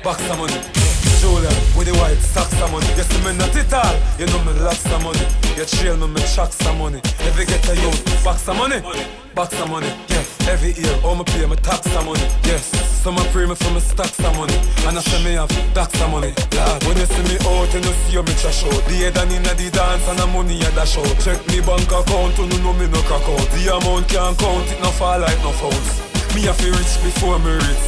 box 0.02 0.22
some 0.22 0.38
money. 0.38 0.83
Julia 1.24 1.48
with 1.72 1.88
the 1.88 1.96
white 1.96 2.20
socks 2.20 2.52
some 2.60 2.68
money. 2.68 2.84
You 3.00 3.04
see 3.08 3.20
me 3.24 3.32
not 3.32 3.56
it 3.56 3.72
all, 3.72 3.96
you 4.20 4.28
know 4.28 4.44
me 4.44 4.52
lots 4.60 4.84
some 4.84 5.00
money. 5.00 5.24
You 5.56 5.64
trail 5.64 5.96
me, 5.96 6.06
me 6.12 6.20
chuck 6.28 6.52
some 6.52 6.76
money. 6.76 7.00
If 7.24 7.40
you 7.40 7.48
get 7.48 7.64
a 7.64 7.74
youth, 7.80 7.96
box 8.20 8.44
some 8.44 8.60
money, 8.60 8.84
box 9.32 9.56
some 9.56 9.72
money. 9.72 9.88
Yeah, 10.12 10.52
every 10.52 10.76
year, 10.76 10.92
all 11.00 11.16
me 11.16 11.24
pay 11.24 11.46
me 11.48 11.56
tax 11.64 11.88
some 11.88 12.04
money. 12.04 12.20
Yes, 12.44 12.68
some 13.00 13.16
pray 13.32 13.48
me 13.48 13.56
for 13.56 13.72
me 13.72 13.80
stack 13.80 14.12
some 14.12 14.36
money. 14.36 14.52
And 14.84 15.00
I 15.00 15.00
say 15.00 15.24
me 15.24 15.32
have 15.40 15.48
tax 15.72 15.96
some 15.96 16.12
money. 16.12 16.36
Lord, 16.52 16.80
when 16.84 17.00
you 17.00 17.08
see 17.08 17.24
me 17.24 17.40
out, 17.40 17.72
you 17.72 17.80
know 17.80 17.94
see 18.04 18.20
me 18.20 18.32
trash 18.36 18.60
out. 18.68 18.84
The 18.84 18.94
head 19.08 19.16
and 19.16 19.32
inna 19.32 19.52
the 19.56 19.72
dance 19.72 20.04
and 20.04 20.18
the 20.20 20.26
money 20.28 20.60
you 20.60 20.72
dash 20.76 21.00
out. 21.00 21.08
Check 21.24 21.40
me 21.48 21.64
bank 21.64 21.88
account, 21.88 22.36
you 22.36 22.60
know 22.60 22.76
me 22.76 22.84
no 22.92 23.00
crack 23.08 23.24
out. 23.24 23.48
The 23.56 23.72
amount 23.72 24.12
can't 24.12 24.36
count, 24.36 24.68
it 24.68 24.76
no 24.84 24.92
fall 24.92 25.24
like 25.24 25.40
no 25.40 25.56
phones. 25.56 25.88
Me 26.36 26.44
have 26.44 26.60
to 26.60 26.68
rich 26.68 26.94
before 27.00 27.38
me 27.40 27.56
reach 27.56 27.80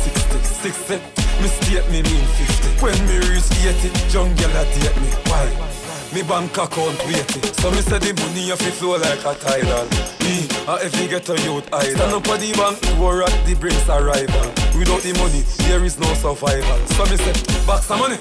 60, 0.65 1.05
60. 1.05 1.26
Mistake 1.41 1.87
me 1.91 2.03
mean 2.03 2.25
50. 2.25 2.83
When 2.83 2.99
me 3.07 3.19
reach 3.29 3.51
80, 3.65 3.93
young 4.13 4.35
girl 4.37 4.57
a 4.57 4.65
date 4.75 4.97
me. 5.01 5.11
Why? 5.29 5.77
Me 6.15 6.23
bank 6.23 6.57
account 6.57 6.99
waiting. 7.07 7.43
So 7.61 7.71
me 7.71 7.81
say 7.83 7.99
the 7.99 8.15
money 8.15 8.49
have 8.49 8.59
to 8.59 8.71
flow 8.73 8.97
like 8.97 9.21
a 9.21 9.35
tidal. 9.35 9.85
Me, 10.25 10.49
uh, 10.67 10.79
if 10.81 10.99
you 11.01 11.09
get 11.09 11.29
a 11.29 11.37
youth 11.43 11.69
idol. 11.75 11.97
Stand 11.97 12.13
up 12.15 12.29
at 12.29 12.41
the 12.41 12.53
bank, 12.57 12.81
door 12.97 13.23
at 13.23 13.47
the 13.47 13.55
brink's 13.55 13.89
arrival. 13.89 14.49
Without 14.79 15.03
the 15.03 15.13
money, 15.19 15.43
there 15.69 15.85
is 15.85 15.99
no 15.99 16.13
survival. 16.15 16.79
So 16.97 17.05
me 17.05 17.17
say, 17.17 17.67
back 17.67 17.83
some 17.83 18.01
money, 18.01 18.17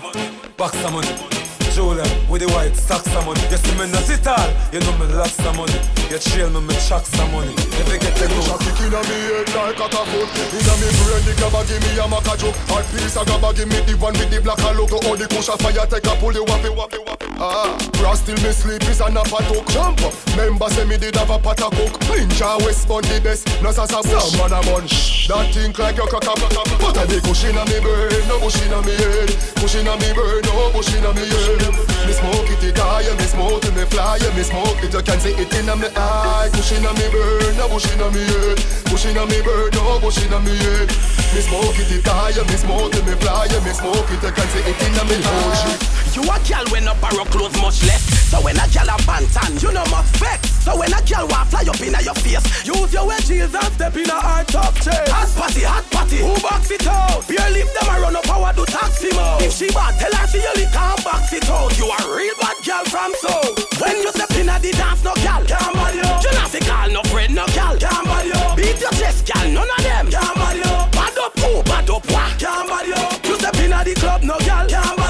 back 0.57 0.73
some 0.73 0.93
money. 0.93 1.44
Julia 1.75 2.07
with 2.31 2.39
the 2.39 2.47
white 2.55 2.71
socks 2.71 3.11
some 3.11 3.27
money. 3.27 3.43
You 3.51 3.59
see 3.59 3.75
me 3.75 3.91
not 3.91 4.07
it 4.07 4.23
all, 4.23 4.47
you 4.71 4.79
know 4.79 4.95
me 4.95 5.11
lots 5.11 5.35
some 5.35 5.59
money. 5.59 5.75
You 6.07 6.15
trail 6.23 6.47
me, 6.47 6.63
me 6.63 6.75
chuck 6.79 7.03
some 7.03 7.27
money. 7.35 7.51
If 7.51 7.91
you 7.91 7.99
get 7.99 8.15
the 8.15 8.31
loot. 8.31 8.47
Shot 8.47 8.63
kick 8.63 8.79
inna 8.79 9.03
me 9.03 9.17
head 9.27 9.51
like 9.51 9.75
a 9.75 10.01
foot. 10.07 10.29
Inna 10.55 10.73
me 10.79 10.87
brain, 11.03 11.23
the 11.27 11.33
gabba 11.35 11.67
give 11.67 11.83
me 11.83 11.99
a 11.99 12.07
maca 12.07 12.39
joke. 12.39 12.55
Hard 12.71 12.87
piece 12.95 13.19
of 13.19 13.27
gabba 13.27 13.51
give 13.51 13.67
me 13.67 13.83
the 13.83 13.99
one 13.99 14.15
with 14.15 14.31
the 14.31 14.39
black 14.39 14.63
logo. 14.71 15.03
All 15.03 15.19
the 15.19 15.27
kush 15.27 15.51
fire 15.51 15.83
take 15.91 16.07
a 16.07 16.15
pull 16.15 16.31
the 16.31 16.39
wappy 16.47 16.71
wappy 16.71 17.03
wappy. 17.03 17.27
Ah, 17.43 17.75
brass 17.99 18.23
still 18.23 18.39
me 18.39 18.55
sleep 18.55 18.87
is 18.87 19.03
a 19.03 19.11
nap 19.11 19.27
talk. 19.27 19.67
Jump 19.67 19.99
up, 20.07 20.15
member 20.39 20.71
say 20.71 20.87
me 20.87 20.95
did 20.95 21.19
have 21.19 21.27
a 21.27 21.35
pot 21.35 21.59
of 21.59 21.75
coke. 21.75 21.99
Ninja 22.07 22.55
West 22.63 22.87
on 22.87 23.03
the 23.03 23.19
best, 23.19 23.51
no 23.59 23.75
sasa 23.75 23.99
bush. 23.99 24.31
Some 24.31 24.39
man 24.39 24.55
a 24.55 24.63
munch, 24.71 25.27
that 25.27 25.51
think 25.51 25.75
like 25.75 25.99
your 25.99 26.07
cock 26.07 26.23
up. 26.23 26.39
Put 26.79 26.95
a 26.95 27.03
big 27.03 27.19
kush 27.27 27.43
inna 27.43 27.67
me 27.67 27.83
brain, 27.83 28.23
no 28.31 28.39
bush 28.39 28.63
inna 28.63 28.79
me 28.87 28.95
head. 28.95 29.35
Kush 29.59 29.75
inna 29.75 29.99
me 29.99 30.15
brain, 30.15 30.39
no 30.47 30.71
bush 30.71 30.95
inna 30.95 31.11
me 31.11 31.27
head. 31.27 31.64
Me 32.05 32.13
smoke 32.13 32.49
it, 32.49 32.63
it 32.63 32.77
high, 32.77 33.09
me 33.17 33.25
smoke 33.25 33.65
it, 33.65 33.73
me 33.75 33.85
fly, 33.85 34.19
me 34.35 34.43
smoke 34.43 34.83
it, 34.83 34.93
you 34.93 35.01
can 35.01 35.19
see 35.19 35.33
it 35.33 35.53
in 35.55 35.65
me 35.79 35.87
eye. 35.95 36.49
pushing 36.53 36.85
on 36.85 36.95
me 36.95 37.07
burn, 37.11 37.57
no 37.57 37.67
pushing 37.67 38.01
on 38.01 38.13
me 38.13 38.21
head. 38.21 38.57
Push 38.85 39.05
in 39.05 39.15
me 39.15 39.41
burn, 39.41 39.69
no 39.73 39.99
pushing 39.99 40.33
on 40.33 40.43
me 40.43 40.55
head. 40.55 41.24
Me 41.35 41.41
smoke 41.41 41.75
it, 41.75 41.91
it 41.91 42.07
high, 42.07 42.31
me 42.31 42.55
smoke 42.55 42.95
it, 42.95 43.03
me 43.03 43.11
fly, 43.19 43.43
me 43.51 43.73
smoke 43.75 44.07
it, 44.07 44.23
you 44.23 44.31
can 44.31 44.47
see 44.55 44.63
it 44.71 44.79
in 44.87 44.95
me 45.03 45.19
eye. 45.19 45.95
You 46.15 46.23
a 46.23 46.39
gal 46.47 46.63
when 46.71 46.87
up 46.87 46.95
borrow 47.03 47.27
clothes 47.27 47.59
much 47.59 47.83
less. 47.83 48.07
So 48.31 48.39
when 48.39 48.55
a 48.55 48.63
gal 48.71 48.87
a 48.87 48.95
bantan, 49.03 49.59
you 49.59 49.75
know 49.75 49.83
must 49.91 50.15
vex. 50.15 50.47
So 50.63 50.79
when 50.79 50.95
a 50.95 51.03
gal 51.03 51.27
want 51.27 51.51
fly 51.51 51.67
up 51.67 51.75
inna 51.83 51.99
your 51.99 52.15
face, 52.23 52.39
use 52.63 52.87
your 52.95 53.03
wedges 53.03 53.51
and 53.51 53.67
step 53.75 53.99
in 53.99 54.07
a 54.07 54.15
hard 54.15 54.47
top 54.47 54.79
chair. 54.79 55.03
Hot 55.11 55.27
party, 55.35 55.67
hot 55.67 55.83
party, 55.91 56.23
who 56.23 56.31
box 56.39 56.71
it 56.71 56.87
out? 56.87 57.27
Beer 57.27 57.43
leave 57.51 57.67
them 57.67 57.83
a 57.83 57.99
run 57.99 58.15
up 58.15 58.23
power 58.23 58.55
do 58.55 58.63
taxi 58.63 59.11
mode. 59.11 59.43
If 59.43 59.59
she 59.59 59.67
bad, 59.75 59.99
tell 59.99 60.15
her 60.15 60.27
she 60.31 60.39
only 60.39 60.71
can't 60.71 61.03
box 61.03 61.35
it 61.35 61.51
out. 61.51 61.75
You 61.75 61.91
a 61.91 61.99
real 62.15 62.35
bad 62.39 62.63
gal 62.63 62.87
from 62.87 63.11
so. 63.19 63.35
When 63.83 63.99
you 63.99 64.11
step 64.15 64.31
inna 64.39 64.55
the 64.63 64.71
dance, 64.71 65.03
no 65.03 65.11
gal 65.19 65.43
can't 65.43 65.75
body 65.75 65.99
you. 65.99 66.07
You 66.23 66.31
not 66.31 66.47
fi 66.47 66.63
call 66.63 66.87
no 66.95 67.03
friend, 67.11 67.35
no 67.35 67.43
gal 67.51 67.75
can't 67.75 68.07
body 68.07 68.31
you. 68.31 68.43
Beat 68.55 68.79
your 68.79 68.95
chest, 68.95 69.27
gal, 69.27 69.43
none 69.51 69.67
of 69.67 69.83
them 69.83 70.07
can't 70.07 70.31
body 70.39 70.63
you. 70.63 70.75
Bad 70.95 71.11
up, 71.45 71.65
bad 71.65 71.89
up, 71.89 72.05
what 72.11 72.39
can't 72.39 72.67
body 72.67 72.89
you. 72.89 73.29
You 73.29 73.35
step 73.37 73.55
inna 73.59 73.83
the 73.83 73.93
club, 73.95 74.23
no 74.23 74.37
gal 74.39 74.67
can't 74.67 75.04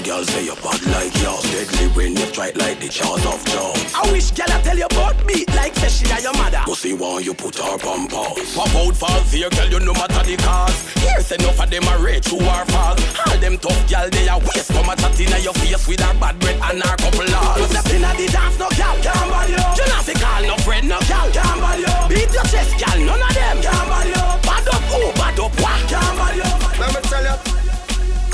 a 0.00 0.04
girl 0.04 0.24
say 0.24 0.44
you 0.44 0.54
bad 0.56 0.82
like 0.86 1.14
you 1.18 1.34
Deadly 1.50 1.86
when 1.94 2.16
you 2.16 2.26
strike 2.26 2.56
like 2.56 2.80
the 2.80 2.88
jaws 2.88 3.24
of 3.26 3.44
Joe 3.46 3.72
I 3.94 4.10
wish 4.12 4.30
gal 4.32 4.50
I 4.50 4.60
tell 4.62 4.76
you 4.76 4.86
about 4.86 5.24
me 5.26 5.44
like 5.56 5.74
say 5.76 5.88
she 5.88 6.06
your 6.22 6.32
mother. 6.34 6.60
Pussy 6.64 6.92
want 6.92 7.24
you 7.24 7.34
put 7.34 7.56
her 7.56 7.76
on 7.88 8.08
pause 8.08 8.54
Pop 8.54 8.74
out 8.74 8.96
false 8.96 9.32
here, 9.32 9.50
girl, 9.50 9.68
you 9.68 9.80
no 9.80 9.92
matter 9.92 10.22
the 10.24 10.36
cause. 10.36 10.76
Here's 11.00 11.32
enough 11.32 11.60
of 11.60 11.70
them 11.70 11.84
are 11.88 11.98
rich 11.98 12.28
who 12.28 12.38
are 12.40 12.66
false. 12.66 13.00
All 13.26 13.38
them 13.38 13.58
tough 13.58 13.88
gal, 13.88 14.08
they 14.10 14.28
are 14.28 14.40
waste. 14.40 14.72
Come 14.72 14.88
a 14.88 14.96
chat 14.96 15.20
inna 15.20 15.38
your 15.38 15.54
face 15.54 15.86
with 15.88 16.00
her 16.00 16.14
bad 16.20 16.38
breath 16.40 16.60
and 16.70 16.82
her 16.82 16.96
couple 16.96 17.26
laws. 17.32 17.58
You 17.58 17.66
step 17.66 17.92
inna 17.94 18.12
the 18.16 18.26
dance, 18.28 18.58
no 18.58 18.68
gal 18.76 18.96
can't 19.00 19.30
body 19.30 19.52
you. 19.52 19.64
You 19.78 19.86
not 19.88 20.04
fi 20.04 20.14
call 20.14 20.42
no 20.44 20.56
friend, 20.62 20.88
no 20.88 20.98
gal 21.08 21.28
can't 21.30 21.60
body 21.60 21.82
you. 21.82 21.96
Beat 22.08 22.32
your 22.32 22.46
chest, 22.48 22.76
gal, 22.78 22.98
none 23.00 23.20
of 23.20 23.32
them 23.34 23.56
can't 23.60 23.88
body 23.88 24.08
you. 24.08 24.24
Bad 24.44 24.68
up, 24.68 24.82
who 24.92 25.00
bad 25.16 25.40
up, 25.40 25.52
what 25.60 25.80
can't 25.88 26.14
body 26.18 26.36
you. 26.40 26.50
Let 26.78 26.88
me 26.94 27.00
tell 27.08 27.24
you. 27.24 27.69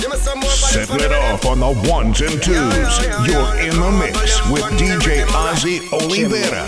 Setting 0.06 1.00
it 1.00 1.12
off 1.12 1.44
on 1.46 1.60
the 1.60 1.90
ones 1.90 2.20
and 2.20 2.40
twos. 2.42 2.54
You're 3.26 3.54
in 3.58 3.74
the 3.74 3.90
mix 3.98 4.38
with 4.50 4.62
DJ 4.78 5.26
Ozzie 5.34 5.80
Olivera. 5.90 6.62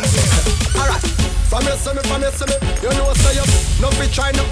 From 1.49 1.65
you 1.65 1.77
see 1.77 1.95
me, 1.95 2.03
from 2.03 2.23
you 2.23 2.31
see 2.31 2.45
me, 2.45 2.57
you 2.83 2.91
know 2.99 3.13
say 3.15 3.39
No 3.81 3.91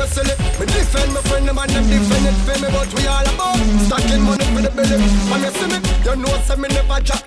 silly. 0.06 0.34
Me 0.58 0.66
defend 0.66 1.12
my 1.12 1.20
friend, 1.22 1.46
them 1.46 1.56
defend 1.56 2.26
it 2.26 2.36
for 2.46 2.56
me 2.62 2.68
But 2.72 2.88
we 2.94 3.06
all 3.06 3.26
about 3.26 3.58
stacking 3.84 4.22
money 4.22 4.44
for 4.54 4.62
the 4.62 4.70
belly. 4.70 5.02
From 5.28 5.42
you 5.42 5.50
see 5.50 5.66
me, 5.66 5.78
you 6.04 6.16
know 6.16 6.38
say 6.46 6.56
me 6.56 6.68
never 6.68 7.00
drop 7.02 7.26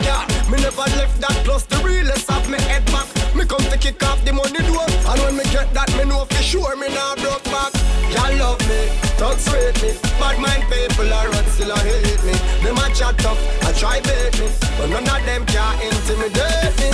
Me 0.49 0.57
never 0.57 0.87
left 0.97 1.21
that 1.21 1.43
the 1.45 1.77
realest 1.83 2.31
of 2.31 2.49
me 2.49 2.57
head 2.61 2.85
back 2.87 3.18
Me 3.35 3.45
come 3.45 3.65
to 3.71 3.77
kick 3.77 4.01
off 4.03 4.23
the 4.25 4.33
money 4.33 4.61
door. 4.65 4.87
And 5.09 5.19
when 5.21 5.37
me 5.37 5.43
get 5.51 5.73
that, 5.73 5.89
me 5.97 6.05
know 6.05 6.25
for 6.25 6.43
sure 6.43 6.75
me 6.75 6.89
nah 6.89 7.15
broke 7.15 7.43
back. 7.45 7.73
Y'all 8.13 8.35
love 8.37 8.61
me, 8.67 8.89
thugs 9.19 9.45
rate 9.53 9.77
me. 9.81 9.91
Bad 10.19 10.39
mind 10.39 10.63
people 10.69 11.11
are 11.13 11.29
run 11.29 11.45
still 11.53 11.71
a 11.71 11.77
hate 11.79 12.23
me. 12.25 12.33
Them 12.63 12.77
a 12.77 12.87
chat 12.93 13.17
tough, 13.19 13.39
I 13.65 13.71
try 13.73 14.01
bait 14.01 14.33
me. 14.39 14.47
But 14.77 14.89
none 14.89 15.07
of 15.07 15.21
them 15.25 15.45
can 15.45 15.75
intimidate 15.81 16.75
me. 16.81 16.91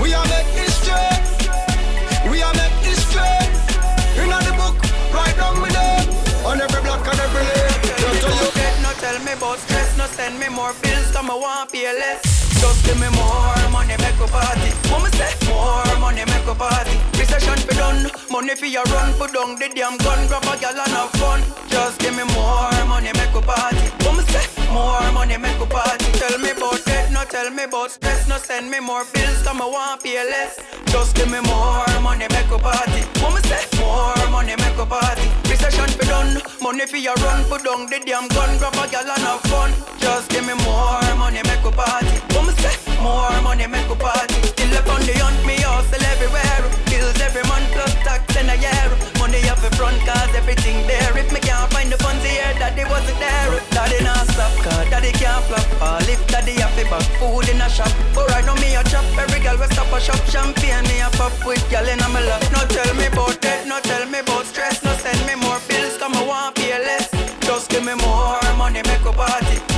We 0.00 0.12
are 0.12 0.24
make 0.28 0.50
history 0.52 1.36
we 2.30 2.42
are 2.42 2.52
make 2.54 2.72
history 2.82 3.22
In 4.20 4.30
the 4.30 4.52
book, 4.56 4.76
right 5.14 5.36
down 5.36 5.62
with 5.62 5.72
them 5.72 6.08
On 6.44 6.60
every 6.60 6.82
block 6.82 7.06
and 7.06 7.20
every 7.20 7.42
lane. 7.42 7.80
Just 7.98 8.22
tell 8.22 8.34
you 8.34 8.82
no 8.82 8.90
tell 8.98 9.18
me 9.24 9.32
about 9.32 9.58
stress, 9.58 9.96
no 9.96 10.06
send 10.06 10.38
me 10.38 10.48
more 10.48 10.74
bills, 10.82 11.10
come 11.12 11.30
I 11.30 11.34
want 11.34 11.72
pay 11.72 11.92
less. 11.92 12.45
Just 12.60 12.84
give 12.86 12.98
me 13.00 13.08
more 13.16 13.70
money, 13.70 13.96
make 13.98 14.18
a 14.20 14.26
party. 14.26 14.70
Mama 14.90 15.10
say 15.18 15.32
more 15.48 15.84
money, 16.00 16.24
make 16.24 16.46
a 16.46 16.54
party. 16.54 16.94
Recession 17.18 17.58
be 17.66 17.74
done, 17.74 18.10
money 18.30 18.54
for 18.54 18.66
your 18.66 18.84
run, 18.94 19.12
put 19.18 19.32
down 19.32 19.56
the 19.58 19.68
damn 19.74 19.96
gun, 19.98 20.26
grab 20.28 20.44
a 20.44 20.54
gal 20.60 20.76
and 20.78 20.92
have 20.92 21.10
fun. 21.20 21.40
Just 21.68 22.00
give 22.00 22.14
me 22.16 22.24
more 22.34 22.70
money, 22.86 23.12
make 23.14 23.34
a 23.34 23.40
party. 23.42 23.86
Mama 24.04 24.22
say 24.32 24.46
more 24.72 25.12
money, 25.12 25.36
make 25.36 25.60
a 25.60 25.66
party. 25.66 26.04
Tell 26.18 26.38
me 26.38 26.50
about 26.50 26.85
debt, 26.86 27.12
no 27.12 27.24
tell 27.24 27.50
me 27.50 27.64
about 27.64 27.90
stress, 27.90 28.28
no 28.28 28.38
send 28.38 28.70
me 28.70 28.80
more 28.80 29.04
bills, 29.12 29.42
come 29.42 29.60
I 29.62 29.66
want 29.66 30.02
pay 30.02 30.22
less. 30.24 30.58
Just 30.86 31.14
give 31.16 31.30
me 31.30 31.40
more 31.40 31.84
money, 32.00 32.26
make 32.30 32.50
a 32.50 32.58
party. 32.58 33.02
Mama 33.20 33.40
say 33.44 33.62
more 33.78 34.14
money, 34.30 34.56
make 34.56 34.78
a 34.78 34.86
party. 34.86 35.26
Recession 35.50 35.90
be 35.98 36.06
done, 36.06 36.40
money 36.62 36.86
for 36.86 36.96
your 36.96 37.14
run, 37.26 37.44
put 37.50 37.64
down 37.64 37.86
the 37.90 37.98
damn 38.06 38.28
gun, 38.28 38.56
grab 38.58 38.74
a 38.74 38.84
gal 38.88 39.10
and 39.10 39.22
have 39.26 39.42
fun. 39.52 39.70
Just 39.98 40.30
give 40.30 40.46
me 40.46 40.54
more 40.64 41.02
money, 41.18 41.42
make 41.44 41.64
a 41.66 41.70
party. 41.70 42.16
Mama 42.34 42.52
say 42.62 42.74
more 43.02 43.34
money, 43.42 43.66
make 43.66 43.90
a 43.90 43.96
party. 43.96 44.34
Still 44.54 44.72
up 44.78 44.88
on 44.88 45.02
the 45.02 45.14
hunt, 45.18 45.38
me 45.46 45.56
hustle 45.60 46.04
everywhere. 46.14 46.62
Bills 46.86 47.18
every 47.20 47.42
month 47.50 47.68
plus 47.74 47.94
tax 48.06 48.22
in 48.36 48.48
a 48.48 48.56
year. 48.56 48.88
Money 49.18 49.42
up 49.50 49.62
in 49.64 49.72
front, 49.74 49.98
cause 50.06 50.32
everything 50.34 50.86
there. 50.86 51.12
If 51.18 51.32
me 51.32 51.40
can't 51.40 51.70
find 51.72 51.90
the 51.90 51.98
funds 51.98 52.24
here, 52.24 52.52
daddy 52.60 52.84
wasn't 52.86 53.18
there. 53.18 53.50
Daddy 53.74 54.04
not 54.04 54.26
stop, 54.30 54.52
cause 54.62 54.86
daddy 54.90 55.12
can't 55.12 55.42
flop. 55.50 55.66
All 55.82 56.08
if 56.08 56.20
daddy 56.28 56.54
have 56.62 56.75
to 56.76 56.84
back 56.90 57.02
food 57.18 57.48
in 57.48 57.60
a 57.60 57.68
shop. 57.68 57.90
But 58.14 58.28
right 58.30 58.44
now 58.44 58.54
me 58.56 58.74
a 58.74 58.84
chop, 58.84 59.04
every 59.18 59.40
girl 59.40 59.56
we 59.58 59.66
stop 59.72 59.90
a 59.92 60.00
shop. 60.00 60.20
Champagne 60.28 60.84
me 60.84 61.00
a 61.00 61.08
pop 61.16 61.32
with 61.44 61.64
girl 61.70 61.86
in 61.88 62.00
a 62.00 62.08
me 62.08 62.20
lap. 62.28 62.42
No 62.52 62.60
tell 62.68 62.94
me 62.94 63.06
about 63.06 63.40
that, 63.42 63.66
no 63.66 63.80
tell 63.80 64.04
me 64.08 64.20
about 64.20 64.44
stress. 64.46 64.84
No 64.84 64.92
send 64.96 65.20
me 65.26 65.34
more 65.40 65.60
bills, 65.68 65.96
come 65.98 66.14
I 66.14 66.22
want 66.26 66.56
pay 66.56 66.78
less. 66.78 67.08
Just 67.40 67.70
give 67.70 67.84
me 67.84 67.94
more 67.94 68.40
money, 68.56 68.82
make 68.84 69.04
a 69.04 69.12
party. 69.12 69.75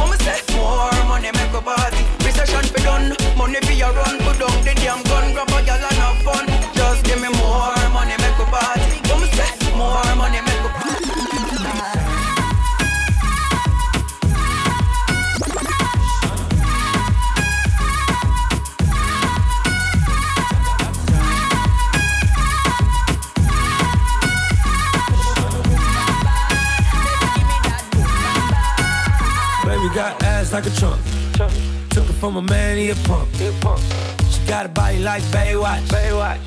From 32.32 32.36
a 32.36 32.42
man, 32.42 32.76
he 32.76 32.90
a 32.90 32.94
punk. 33.08 33.26
She 34.30 34.46
got 34.46 34.66
a 34.66 34.68
body 34.68 34.98
like 34.98 35.22
Baywatch. 35.34 35.80
Baywatch. 35.88 36.38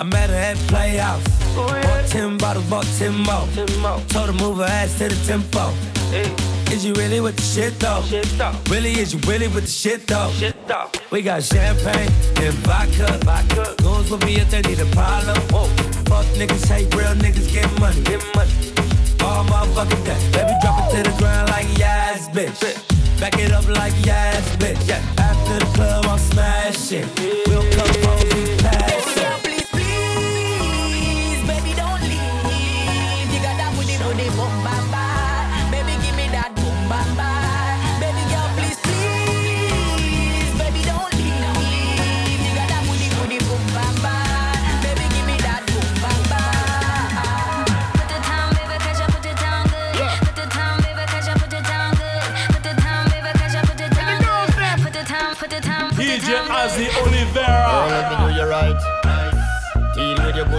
I 0.00 0.04
met 0.04 0.30
her 0.30 0.36
at 0.36 0.56
Playhouse. 0.68 1.22
Bought 1.54 2.06
10 2.06 2.38
bottles, 2.38 2.64
bought 2.70 2.86
10 2.96 3.12
more. 3.22 4.00
Told 4.08 4.28
her 4.28 4.32
move 4.32 4.56
her 4.58 4.64
ass 4.64 4.96
to 4.96 5.08
the 5.08 5.26
tempo. 5.26 5.74
Is 6.72 6.86
you 6.86 6.94
really 6.94 7.20
with 7.20 7.36
the 7.36 7.42
shit 7.42 7.78
though? 7.78 8.02
Really, 8.70 8.92
is 8.92 9.12
you 9.12 9.20
really 9.30 9.48
with 9.48 9.64
the 9.64 9.70
shit 9.70 10.06
though? 10.06 10.32
We 11.10 11.20
got 11.20 11.42
champagne 11.42 12.10
and 12.40 12.54
vodka. 12.64 13.18
vodka. 13.24 13.74
Goons 13.82 14.10
with 14.10 14.24
me 14.24 14.36
if 14.36 14.50
they 14.50 14.62
need 14.62 14.80
a 14.80 14.86
problem. 14.96 15.36
Fuck 16.08 16.24
niggas, 16.38 16.66
hate 16.66 16.94
real 16.94 17.14
niggas, 17.24 17.52
get 17.52 17.68
money. 17.78 18.00
Get 18.04 18.24
money. 18.34 18.52
All 19.20 19.44
motherfucking 19.44 20.02
day. 20.06 20.20
Baby, 20.32 20.54
drop 20.62 20.80
it 20.80 20.96
to 20.96 21.10
the 21.10 21.18
ground 21.18 21.50
like 21.50 21.66
yes, 21.76 22.26
bitch. 22.30 22.95
Back 23.20 23.38
it 23.38 23.52
up 23.52 23.66
like 23.68 23.94
yes, 24.04 24.56
bitch. 24.56 24.90
After 25.18 25.58
the 25.58 25.72
club, 25.74 26.04
I'm 26.06 26.18
smashing. 26.18 27.08
We'll 27.46 27.64
come 27.72 27.94
home, 28.04 28.25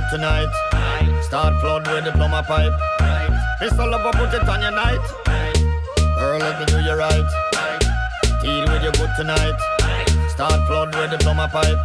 Tonight. 0.10 0.48
Start 1.22 1.60
flood 1.60 1.86
with 1.88 2.06
the 2.06 2.12
plumber 2.14 2.42
pipe. 2.44 2.72
Pistol 3.60 3.94
up, 3.94 4.16
put 4.16 4.34
it 4.34 4.48
on 4.48 4.62
your 4.62 4.72
night. 4.72 5.04
Girl, 6.18 6.40
let 6.40 6.60
me 6.60 6.66
do 6.66 6.80
you 6.80 6.94
right. 6.94 7.28
Deal 8.42 8.64
with 8.72 8.84
your 8.84 8.94
good 8.94 9.10
tonight. 9.18 9.60
Start 10.30 10.66
flood 10.66 10.96
with 10.96 11.12
the 11.12 11.18
plumber 11.18 11.50
pipe. 11.50 11.78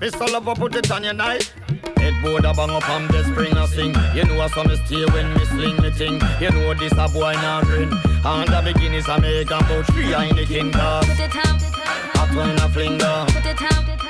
Pistol 0.00 0.34
up, 0.34 0.56
put 0.56 0.74
it 0.74 0.90
on 0.90 1.04
your 1.04 1.12
night. 1.12 1.52
Headboard 1.98 2.46
a 2.46 2.54
bang 2.54 2.70
up 2.70 2.88
on 2.88 3.08
the 3.08 3.22
spring 3.24 3.56
a 3.58 3.66
sing. 3.68 3.94
You 4.14 4.24
know 4.24 4.40
a 4.42 4.48
sun 4.48 4.74
stay 4.86 5.04
when 5.04 5.34
me 5.34 5.44
sling 5.44 5.76
the 5.76 5.90
thing. 5.90 6.20
You 6.40 6.50
know 6.50 6.72
this 6.72 6.92
a 6.92 7.08
boy 7.12 7.34
now 7.34 7.60
grin. 7.60 7.92
And 8.24 8.48
the 8.48 8.62
beginnings 8.64 9.06
a 9.06 9.20
make 9.20 9.50
a 9.50 9.58
pouch 9.58 9.86
behind 9.88 10.38
the 10.38 10.46
king 10.46 10.70
dog. 10.70 11.04
Hot 11.04 12.34
when 12.34 12.58
I 12.58 12.68
fling 12.68 12.96
dog. 12.96 13.28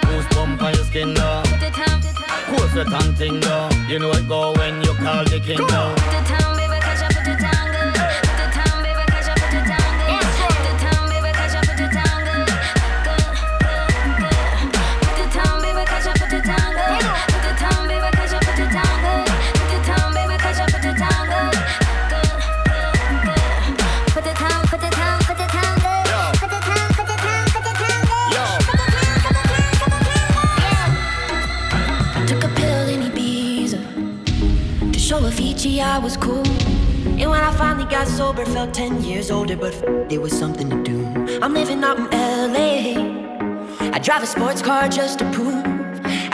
Goose 0.06 0.26
bump 0.36 0.62
on 0.62 0.74
your 0.74 0.84
skin 0.84 1.14
dog. 1.14 1.46
Cool 1.46 2.13
ting 3.16 3.40
dog. 3.40 3.72
You 3.88 3.98
know 3.98 4.10
it 4.10 4.28
go 4.28 4.52
when 4.52 4.82
you 4.82 4.94
call 4.94 5.24
the 5.24 5.40
king. 5.40 6.53
Got 38.04 38.16
sober, 38.16 38.44
felt 38.44 38.74
10 38.74 39.02
years 39.02 39.30
older, 39.30 39.56
but 39.56 39.74
it 40.10 40.20
was 40.20 40.36
something 40.36 40.68
to 40.68 40.82
do. 40.82 40.98
I'm 41.42 41.54
living 41.54 41.82
out 41.82 41.98
in 41.98 42.06
LA. 42.52 43.92
I 43.92 43.98
drive 43.98 44.22
a 44.22 44.26
sports 44.26 44.60
car 44.62 44.88
just 44.88 45.18
to 45.20 45.30
prove 45.32 45.62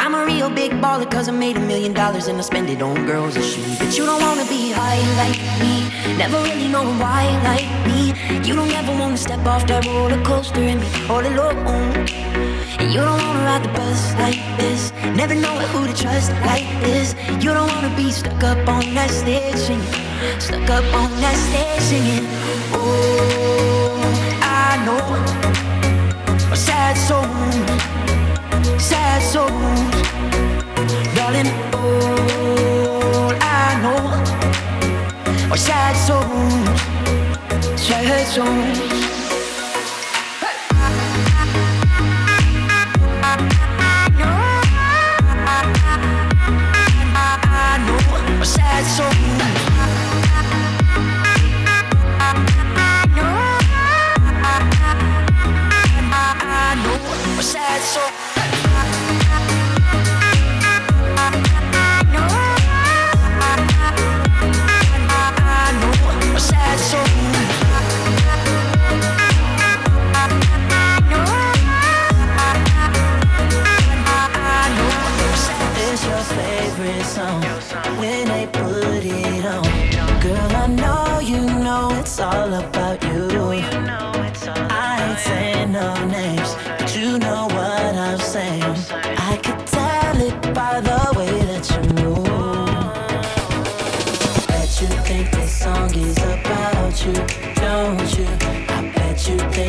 I'm 0.03 0.15
a 0.15 0.25
real 0.25 0.51
big 0.51 0.73
baller, 0.83 1.09
cause 1.11 1.29
I 1.29 1.33
made 1.33 1.57
a 1.57 1.61
million 1.61 1.93
dollars 1.93 2.27
and 2.27 2.39
I 2.39 2.41
spend 2.43 2.69
it 2.71 2.83
on 2.83 3.07
girls 3.07 3.37
and 3.37 3.45
shoes. 3.45 3.79
But 3.79 3.97
you 3.97 4.05
don't 4.05 4.21
wanna 4.21 4.47
be 4.47 4.73
high 4.73 5.01
like 5.23 5.41
me, 5.63 5.75
never 6.17 6.39
really 6.43 6.69
knowing 6.69 6.99
why 6.99 7.23
like 7.51 7.71
me. 7.91 8.01
You 8.47 8.55
don't 8.57 8.73
ever 8.73 8.93
wanna 8.99 9.17
step 9.17 9.47
off 9.47 9.67
that 9.69 9.87
roller 9.87 10.23
coaster 10.25 10.63
and 10.73 10.81
be 10.81 10.89
all 11.09 11.25
alone. 11.33 11.63
And 12.81 12.89
you 12.95 13.01
don't 13.01 13.23
wanna 13.27 13.45
ride 13.51 13.63
the 13.63 13.73
bus 13.79 14.15
like 14.15 14.43
this. 14.59 14.93
Never 15.15 15.35
know 15.35 15.57
who 15.71 15.87
to 15.87 15.95
trust 16.03 16.33
like 16.51 16.69
this. 16.83 17.15
You 17.45 17.51
don't 17.55 17.71
wanna 17.75 17.95
be 17.97 18.11
stuck 18.11 18.43
up 18.43 18.69
on 18.69 18.95
that 18.95 19.11
stage 19.11 19.57
singing. 19.57 20.10
Stuck 20.39 20.69
up 20.69 20.85
on 20.95 21.11
that 21.23 21.37
stage 21.49 21.81
singing. 21.81 22.27
Oh, 22.75 24.01
I 24.43 24.77
know. 24.85 25.01
A 26.53 26.57
sad 26.57 26.95
soul. 27.09 27.25
Sad 28.79 29.23
soul. 29.23 29.49
Darling, 31.17 31.51
all 31.73 33.33
I 33.41 33.81
know. 33.83 34.01
Are 35.51 35.57
sad 35.57 35.97
souls. 36.07 36.81
Sad 37.81 39.10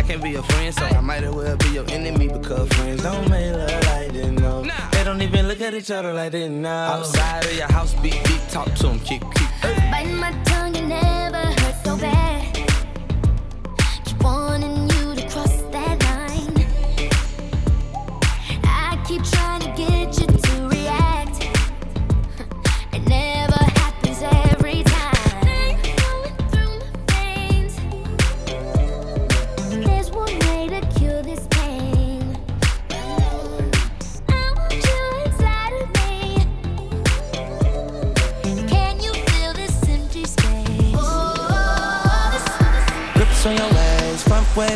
I 0.00 0.02
can't 0.02 0.22
be 0.22 0.30
your 0.30 0.42
friend, 0.44 0.74
so 0.74 0.82
I 0.82 1.00
might 1.02 1.24
as 1.24 1.34
well 1.34 1.58
be 1.58 1.68
your 1.68 1.84
enemy 1.90 2.26
because 2.26 2.66
friends 2.70 3.02
don't 3.02 3.28
make 3.28 3.52
love 3.54 3.84
like 3.84 4.10
this, 4.14 4.30
no. 4.30 4.62
They 4.92 5.04
don't 5.04 5.20
even 5.20 5.46
look 5.46 5.60
at 5.60 5.74
each 5.74 5.90
other 5.90 6.14
like 6.14 6.32
this, 6.32 6.48
no. 6.48 6.70
Outside 6.70 7.44
of 7.44 7.54
your 7.54 7.70
house, 7.70 7.92
beat, 7.96 8.18
beat, 8.24 8.40
talk 8.48 8.72
to 8.76 8.84
them, 8.84 9.00
keep, 9.00 9.20
keep. 9.20 9.48
Bite 9.62 10.49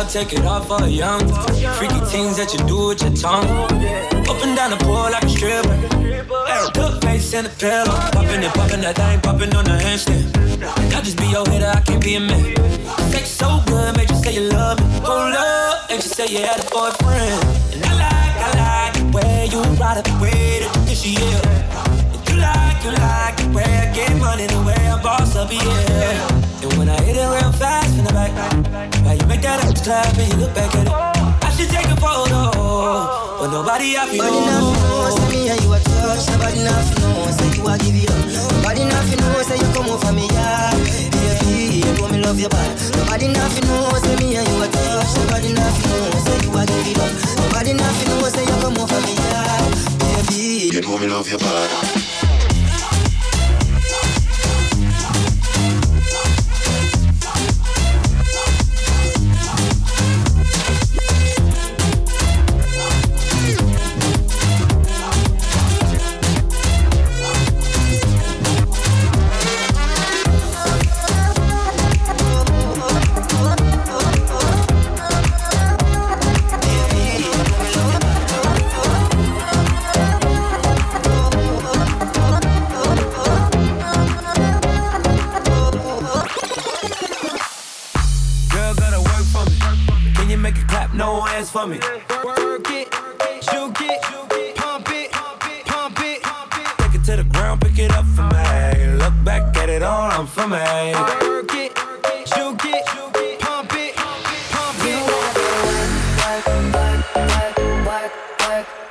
Girl, 0.00 0.08
take 0.08 0.32
it 0.32 0.46
off 0.46 0.66
for 0.66 0.86
young. 0.86 1.20
Freaky 1.76 2.00
things 2.08 2.38
that 2.38 2.54
you 2.54 2.60
do 2.66 2.88
with 2.88 3.02
your 3.02 3.12
tongue. 3.12 3.44
Up 3.44 4.40
and 4.40 4.56
down 4.56 4.70
the 4.70 4.78
pole 4.80 5.10
like 5.12 5.24
a 5.24 5.28
stripper. 5.28 5.76
Good 6.72 7.02
face 7.04 7.34
and 7.34 7.46
a 7.46 7.50
pillow. 7.50 7.92
Popping 8.12 8.42
and 8.42 8.54
popping 8.54 8.80
that 8.80 8.96
thing, 8.96 9.20
popping 9.20 9.54
on 9.54 9.64
the 9.64 9.76
handstand. 9.76 10.32
I 10.96 11.02
just 11.02 11.18
be 11.18 11.26
your 11.26 11.46
hitter, 11.50 11.66
I 11.66 11.80
can't 11.80 12.02
be 12.02 12.14
a 12.14 12.20
man. 12.20 12.56
Sex 13.12 13.28
so 13.28 13.60
good, 13.66 13.94
make 13.98 14.08
you 14.08 14.16
say 14.16 14.32
you 14.40 14.48
love 14.48 14.80
me. 14.80 14.86
Hold 15.04 15.36
up, 15.36 15.90
make 15.90 16.02
you 16.02 16.08
say 16.08 16.28
you 16.28 16.46
had 16.48 16.64
a 16.64 16.70
boyfriend. 16.70 17.44
And 17.76 17.84
I 17.84 17.92
like, 18.00 18.36
I 18.40 18.50
like 18.56 18.94
the 18.96 19.04
way 19.12 19.48
you 19.52 19.60
ride 19.76 19.98
it, 19.98 20.04
the 20.08 20.16
way 20.16 20.64
that 20.64 20.88
you 20.88 20.96
she 20.96 21.12
is. 21.12 21.44
You 22.24 22.40
like, 22.40 22.80
you 22.84 22.92
like 22.96 23.36
the 23.36 23.52
way 23.52 23.68
I 23.68 23.92
get 23.92 24.16
money, 24.16 24.46
the 24.46 24.62
way 24.64 24.80
I 24.80 24.96
boss 25.02 25.36
up, 25.36 25.52
yeah. 25.52 26.49
I 26.90 27.02
hit 27.06 27.16
it 27.16 27.26
real 27.26 27.52
fast 27.52 27.94
from 27.94 28.04
the 28.04 28.12
back, 28.12 28.32
why 29.04 29.14
you 29.14 29.26
make 29.26 29.42
that 29.42 29.62
ass 29.64 29.80
clap 29.82 30.16
and 30.18 30.28
you 30.32 30.38
look 30.38 30.54
back 30.54 30.74
at 30.74 30.86
it? 30.86 30.92
I 31.44 31.48
should 31.56 31.70
take 31.70 31.86
a 31.86 31.96
photo, 31.96 32.50
but 33.38 33.48
nobody 33.50 33.96
I 33.96 34.06
feel. 34.10 34.22
Nobody 34.22 34.38
enough 34.44 34.68
know, 34.74 35.10
say 35.16 35.26
me 35.30 35.48
and 35.50 35.60
you 35.62 35.72
a 35.72 35.78
touch. 35.80 36.24
Nobody 36.30 36.60
enough 36.60 36.88
know, 37.00 37.30
say 37.30 37.48
you 37.56 37.62
a 37.66 37.74
give 37.78 37.96
you 37.96 38.08
up. 38.10 38.22
Nobody 38.58 38.82
enough 38.82 39.10
know, 39.18 39.42
say 39.42 39.56
you 39.58 39.68
come 39.74 39.88
over 39.90 40.12
me, 40.12 40.26
yeah. 40.30 40.74
Baby, 41.14 41.82
you 41.86 42.06
me 42.10 42.18
love 42.22 42.38
your 42.38 42.50
body. 42.50 42.74
Nobody 42.98 43.26
enough 43.30 43.56
know, 43.64 43.90
say 44.02 44.14
me 44.20 44.36
and 44.36 44.46
you 44.48 44.62
a 44.62 44.66
touch. 44.68 45.10
Nobody 45.16 45.48
enough 45.54 45.78
know, 45.86 46.10
say 46.26 46.36
you 46.44 46.50
a 46.54 46.62
give 46.66 46.86
it 46.90 46.98
up. 46.98 47.10
Nobody 47.40 47.70
enough 47.70 47.98
know, 48.06 48.28
say 48.28 48.44
you 48.44 48.56
come 48.62 48.76
over 48.78 49.00
me, 49.06 49.14
yeah. 49.16 49.62
Baby, 50.02 50.74
you 50.74 50.80
know 50.82 50.98
me 50.98 51.06
love 51.06 51.28
your 51.28 51.38
body. 51.38 51.69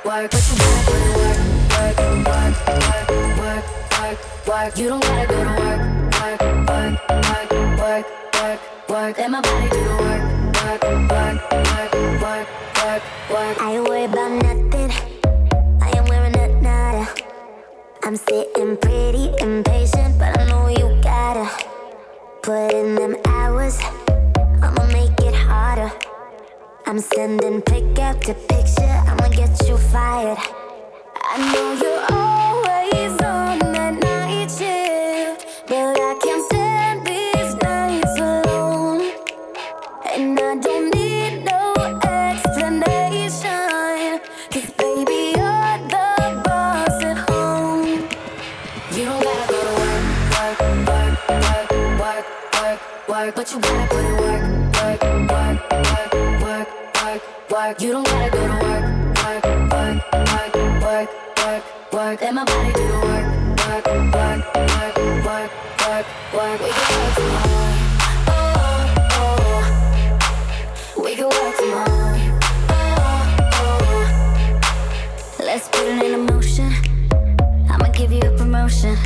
Work. 0.04 0.30
But 0.30 0.42
you 0.48 0.56
gotta 0.58 0.86
go 0.86 0.94
to 0.96 1.12
work, 1.20 1.38
work, 1.70 1.96
work, 2.26 2.56
work, 2.66 3.08
work, 3.38 3.64
work, 4.00 4.18
work. 4.46 4.78
You 4.78 4.88
don't 4.88 5.02
gotta 5.02 5.26
go 5.26 5.44
to 5.44 5.50
work, 5.60 5.80
work, 6.20 6.40
work, 6.68 6.94
work, 7.10 7.50
work, 7.78 8.06
work, 8.34 8.60
work. 8.88 9.18
Let 9.18 9.30
my 9.30 9.40
body 9.40 9.68
do 9.70 9.84
the 9.84 9.96
work, 10.00 10.22
work, 10.60 10.82
work, 11.10 11.52
work 11.52 12.10
work, 12.20 12.48
work, 12.84 13.02
work. 13.30 13.62
I 13.62 13.72
ain't 13.74 13.88
worried 13.88 14.10
about 14.10 14.32
nothing. 14.42 14.90
I 15.80 15.90
am 15.96 16.04
wearing 16.06 16.36
a 16.36 16.48
nada. 16.60 17.08
I'm 18.02 18.16
sitting 18.16 18.76
pretty 18.76 19.32
impatient, 19.40 20.18
but 20.18 20.38
I 20.38 20.44
know 20.48 20.68
you 20.68 21.00
gotta 21.02 21.48
put 22.42 22.72
in 22.72 22.94
them 22.94 23.16
hours. 23.26 23.78
I'ma 24.62 24.86
make 24.86 25.18
it 25.20 25.34
harder. 25.34 25.90
I'm 26.86 26.98
sending 26.98 27.62
pick 27.62 27.98
after 27.98 28.34
picture. 28.34 28.89
You. 29.70 29.76
I 29.76 31.36
know 31.52 31.68
you're 31.80 32.04
always 32.10 33.12
on 33.22 33.58
that 33.72 33.94
night 34.02 34.50
shift, 34.50 35.68
but 35.68 35.96
I 35.96 36.18
can't 36.20 36.44
stand 36.46 37.06
these 37.06 37.54
nights 37.62 38.18
alone, 38.18 39.12
and 40.12 40.40
I 40.40 40.56
don't 40.56 40.92
need. 40.92 41.00
work, 53.26 53.34
but 53.34 53.52
you 53.52 53.60
gotta 53.60 53.86
put 53.88 54.04
in 54.04 54.16
work, 54.16 54.42
work, 54.74 55.02
work, 55.30 55.60
work, 55.70 56.22
work, 56.42 56.68
work, 57.02 57.50
work. 57.50 57.80
You 57.80 57.92
don't 57.92 58.06
gotta 58.06 58.30
go 58.30 58.46
to 58.46 58.52
work, 58.52 58.62
work, 58.62 58.69
work. 62.00 62.20
Let 62.22 62.34
my 62.34 62.44
body 62.44 62.72
do 62.72 62.86
the 62.88 62.98
work, 63.08 63.26
work, 63.60 63.86
work, 63.86 64.40
work, 64.56 64.96
work, 65.26 65.50
work, 65.84 66.06
work. 66.36 66.58
We 66.64 66.70
can 66.76 66.88
work 66.96 67.14
tomorrow. 67.18 67.72
Oh, 68.36 68.44
oh. 69.20 69.60
We 71.02 71.10
can 71.18 71.28
work 71.36 71.54
tomorrow. 71.60 72.14
Oh, 72.70 73.56
oh. 73.64 74.00
Let's 75.48 75.66
put 75.68 75.86
it 75.92 76.00
in 76.06 76.24
motion. 76.32 76.70
I'ma 77.70 77.88
give 77.92 78.12
you 78.12 78.24
a 78.30 78.32
promotion. 78.36 78.96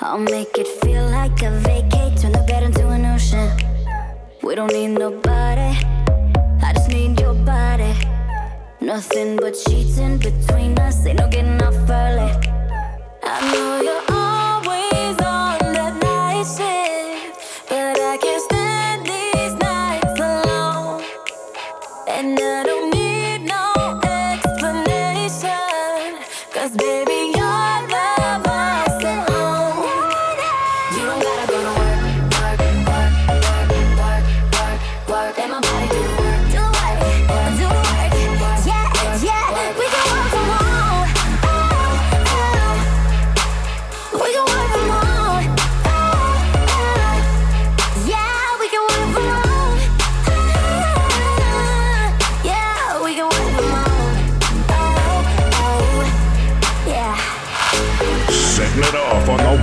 I'll 0.00 0.18
make 0.18 0.58
it 0.58 0.68
feel 0.82 1.06
like 1.08 1.42
a 1.42 1.50
vacate, 1.68 2.14
turn 2.20 2.32
the 2.32 2.44
bed 2.46 2.62
into 2.64 2.88
an 2.88 3.06
ocean. 3.06 3.48
We 4.42 4.54
don't 4.54 4.72
need 4.72 4.92
nobody, 5.04 5.70
I 6.66 6.72
just 6.74 6.88
need 6.90 7.18
your 7.20 7.34
body. 7.34 7.94
Nothing 8.80 9.36
but 9.36 9.56
sheets 9.56 9.98
in 9.98 10.18
between 10.18 10.51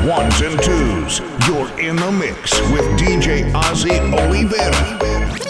ones 0.05 0.41
and 0.41 0.61
twos. 0.61 1.19
You're 1.47 1.69
in 1.79 1.95
the 1.95 2.11
mix 2.11 2.59
with 2.71 2.85
DJ 2.99 3.53
Ozzie 3.53 3.89
Olivera. 3.89 5.48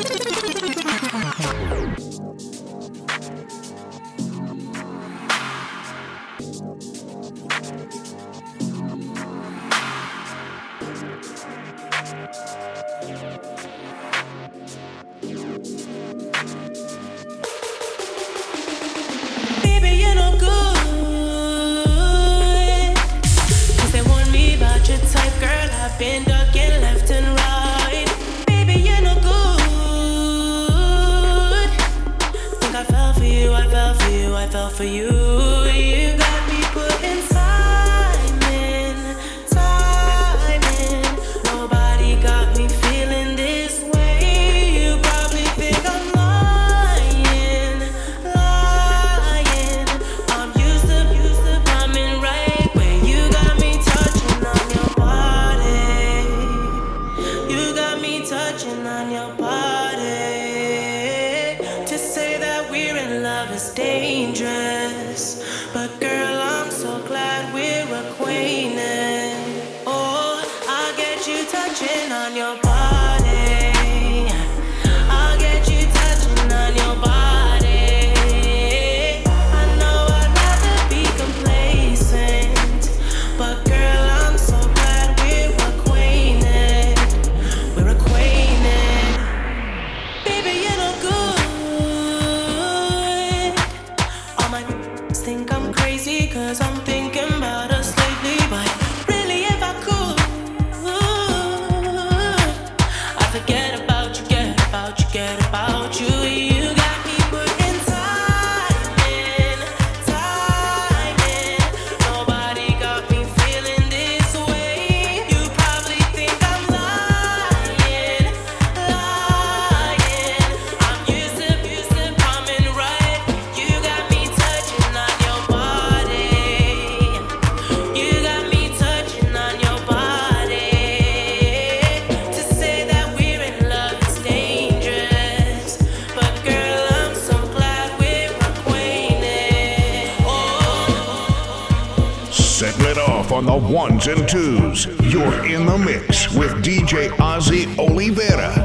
Ones 143.68 144.08
and 144.08 144.28
twos. 144.28 144.86
You're 145.12 145.46
in 145.46 145.66
the 145.66 145.78
mix 145.78 146.34
with 146.34 146.52
DJ 146.64 147.12
Ozzie 147.20 147.66
Olivera. 147.76 148.56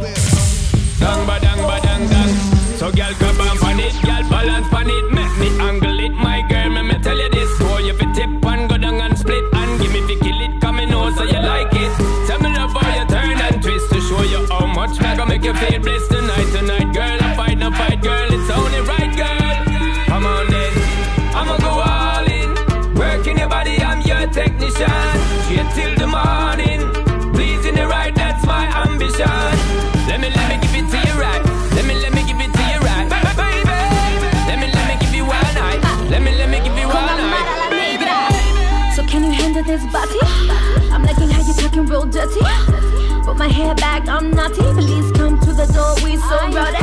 Dang 1.00 1.26
ba 1.26 1.38
dang 1.40 1.58
ba 1.66 1.80
dang 1.82 2.06
dang. 2.08 2.28
So 2.78 2.92
girl 2.92 3.12
on 3.40 3.58
pan 3.58 3.80
it, 3.80 3.92
girl 4.02 4.22
balance 4.30 4.68
pan 4.68 4.88
it, 4.88 5.06
make 5.10 5.34
me 5.38 5.48
angle 5.60 5.98
it, 5.98 6.12
my 6.12 6.46
girl. 6.48 6.70
Me 6.70 6.82
me 6.82 6.98
tell 7.02 7.18
you 7.18 7.28
this, 7.30 7.50
fi 7.58 8.12
tip 8.14 8.44
and 8.46 8.68
go 8.68 8.78
down 8.78 9.00
and 9.00 9.18
split 9.18 9.44
and 9.52 9.80
give 9.80 9.92
me 9.92 10.00
fi 10.06 10.14
kill 10.22 10.40
it, 10.40 10.60
come 10.60 10.76
me 10.76 10.86
know 10.86 11.10
so 11.14 11.24
you 11.24 11.40
like 11.40 11.74
it. 11.74 11.92
Tell 12.28 12.40
me 12.40 12.54
love 12.54 12.72
how 12.72 12.88
you 12.96 13.06
turn 13.08 13.40
and 13.40 13.62
twist 13.62 13.90
to 13.90 14.00
show 14.00 14.22
you 14.22 14.46
how 14.46 14.66
much 14.66 15.00
make 15.26 15.44
you 15.44 15.54
feel 15.54 15.80
bliss 15.80 16.13
dirty. 42.26 43.24
Put 43.24 43.36
my 43.36 43.48
hair 43.48 43.74
back, 43.74 44.08
I'm 44.08 44.30
naughty. 44.30 44.62
Please 44.74 45.10
come 45.12 45.38
to 45.40 45.52
the 45.52 45.66
door, 45.72 45.94
we 46.04 46.16
so 46.16 46.36
rowdy. 46.52 46.78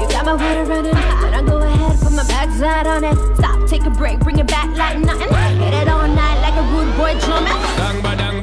You 0.00 0.08
got 0.08 0.24
my 0.24 0.34
water 0.34 0.64
running, 0.64 0.92
then 0.92 1.34
I 1.34 1.42
go 1.42 1.58
ahead, 1.58 1.98
put 2.00 2.12
my 2.12 2.24
backside 2.24 2.86
on 2.86 3.04
it. 3.04 3.36
Stop, 3.36 3.68
take 3.68 3.84
a 3.84 3.90
break, 3.90 4.20
bring 4.20 4.38
it 4.38 4.46
back 4.46 4.74
like 4.76 4.98
nothing. 4.98 5.28
Hit 5.58 5.74
it 5.74 5.88
all 5.88 6.06
night 6.06 6.40
like 6.40 6.54
a 6.54 6.62
rude 6.72 6.96
boy 6.96 7.18
drumming. 7.20 7.52
Dang 7.76 8.02
ba 8.02 8.16
dang 8.16 8.16
ba 8.16 8.16
dang 8.16 8.16
dang. 8.16 8.37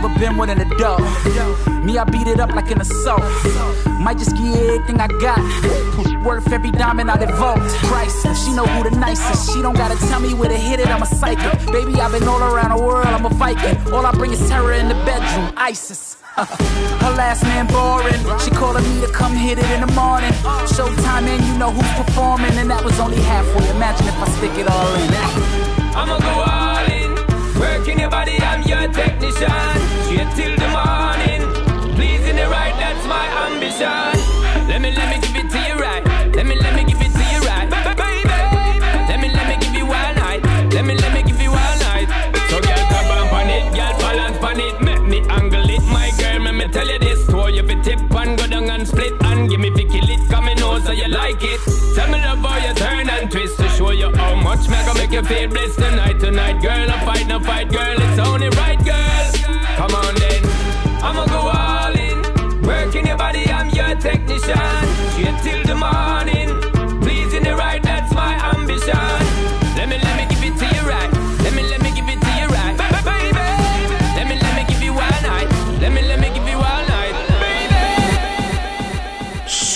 Never 0.00 0.18
been 0.18 0.36
with 0.36 0.50
an 0.50 0.60
adult. 0.60 1.00
Me, 1.84 1.98
I 1.98 2.04
beat 2.04 2.26
it 2.26 2.40
up 2.40 2.50
like 2.54 2.70
an 2.70 2.80
assault. 2.80 3.22
Might 4.00 4.18
just 4.18 4.36
give 4.36 4.54
everything 4.54 5.00
I 5.00 5.08
got. 5.08 5.38
Worth 6.24 6.52
every 6.52 6.70
diamond 6.70 7.10
I 7.10 7.16
devote. 7.16 7.58
Priceless, 7.88 8.44
she 8.44 8.52
know 8.52 8.66
who 8.66 8.88
the 8.88 8.96
nicest. 8.96 9.52
She 9.52 9.62
don't 9.62 9.74
gotta 9.76 9.96
tell 10.08 10.20
me 10.20 10.34
where 10.34 10.48
to 10.48 10.56
hit 10.56 10.78
it, 10.80 10.88
I'm 10.88 11.02
a 11.02 11.06
psychic. 11.06 11.52
Baby, 11.72 11.94
I've 11.94 12.12
been 12.12 12.28
all 12.28 12.42
around 12.42 12.76
the 12.76 12.82
world, 12.82 13.06
I'm 13.06 13.24
a 13.24 13.30
Viking. 13.30 13.76
All 13.92 14.04
I 14.06 14.12
bring 14.12 14.32
is 14.32 14.48
terror 14.48 14.72
in 14.72 14.88
the 14.88 14.94
bedroom, 15.06 15.52
ISIS. 15.56 16.16
Uh, 16.36 16.44
her 16.44 17.14
last 17.16 17.42
man 17.42 17.66
boring. 17.66 18.38
She 18.40 18.50
calling 18.50 18.84
me 18.84 19.00
to 19.00 19.12
come 19.12 19.34
hit 19.34 19.58
it 19.58 19.70
in 19.70 19.80
the 19.80 19.92
morning. 19.94 20.32
Showtime 20.74 21.26
and 21.26 21.44
you 21.44 21.58
know 21.58 21.70
who's 21.70 22.04
performing, 22.04 22.52
and 22.58 22.70
that 22.70 22.84
was 22.84 23.00
only 23.00 23.20
halfway. 23.22 23.68
Imagine 23.70 24.06
if 24.06 24.14
I 24.14 24.28
stick 24.36 24.54
it 24.58 24.68
all 24.68 24.94
in. 24.94 25.10
I'ma 25.96 26.18
go 26.20 26.28
all 26.28 26.57
technician. 29.38 29.78
Straight 30.04 30.30
till 30.36 30.54
the 30.56 30.68
morning. 30.68 31.42
Pleasing 31.94 32.36
the 32.36 32.46
right, 32.48 32.74
that's 32.78 33.04
my 33.06 33.26
ambition. 33.46 34.68
Let 34.68 34.80
me 34.80 34.90
let 34.92 35.08
me 35.10 35.20
give 35.20 35.36
it 35.36 35.50
to 35.50 35.58
you 35.68 35.74
right. 35.78 36.04
Let 36.34 36.46
me 36.46 36.56
let 36.56 36.74
me 36.74 36.84
give 36.84 37.00
it 37.00 37.12
to 37.12 37.24
you 37.32 37.40
right, 37.46 37.68
baby. 37.70 38.22
Let 39.08 39.20
me 39.20 39.28
let 39.30 39.46
me 39.48 39.56
give 39.64 39.74
you 39.74 39.86
one 39.86 40.14
night. 40.16 40.42
Let 40.72 40.84
me 40.84 40.94
let 40.94 41.12
me 41.14 41.22
give 41.22 41.40
you 41.40 41.50
one 41.50 41.78
night. 41.90 42.08
So 42.50 42.60
girl, 42.60 42.82
grab 42.90 43.32
on 43.32 43.48
it, 43.48 43.64
girl, 43.74 43.94
balance 43.98 44.38
pan 44.38 44.60
it, 44.60 44.80
make 44.80 45.02
me 45.02 45.20
angle 45.28 45.68
it, 45.70 45.82
my 45.82 46.10
girl. 46.18 46.42
Let 46.42 46.54
me 46.54 46.68
tell 46.68 46.88
you 46.88 46.98
this, 46.98 47.24
throw 47.26 47.46
you 47.48 47.66
fi 47.66 47.74
tip 47.82 47.98
and 48.14 48.38
go 48.38 48.46
down 48.46 48.70
and 48.70 48.86
split 48.86 49.14
and 49.22 49.48
give 49.48 49.60
me 49.60 49.70
fi 49.70 49.84
kill 49.84 50.08
it, 50.08 50.28
come 50.28 50.48
in 50.48 50.58
know 50.58 50.78
so 50.80 50.92
you 50.92 51.08
like 51.08 51.42
it. 51.42 51.77
You 55.18 55.24
feel 55.24 55.74
tonight, 55.74 56.20
tonight, 56.20 56.62
girl. 56.62 56.90
I 56.90 57.04
fight, 57.04 57.26
no 57.26 57.40
fight, 57.40 57.70
girl. 57.70 57.96
It's 57.98 58.18
only 58.20 58.48
right, 58.50 58.78
girl. 58.84 59.30
Come 59.76 59.94
on 59.94 60.14
then, 60.14 60.42
I'ma 61.02 61.26
go 61.26 61.40
all 61.48 61.94
in. 61.96 62.62
Working 62.62 63.06
your 63.06 63.16
body, 63.16 63.44
I'm 63.50 63.68
your 63.70 63.96
technician. 63.96 64.56
Straight 65.12 65.38
till 65.42 65.64
the 65.64 65.74
morning. 65.74 66.48
Pleasing 67.02 67.42
the 67.42 67.56
right, 67.56 67.82
that's 67.82 68.14
my 68.14 68.34
ambition. 68.54 68.94
Let 69.76 69.88
me, 69.88 69.98
let 69.98 70.16
me 70.16 70.27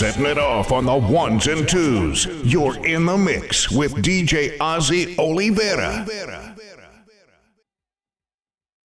setting 0.03 0.27
it 0.27 0.37
off 0.37 0.73
on 0.73 0.85
the 0.85 0.97
ones 0.97 1.47
and 1.47 1.69
twos. 1.69 2.27
You're 2.43 2.85
in 2.85 3.07
the 3.07 3.17
mix 3.17 3.71
with 3.71 3.93
DJ 4.03 4.57
Ozzie 4.59 5.15
Olivera. 5.15 6.42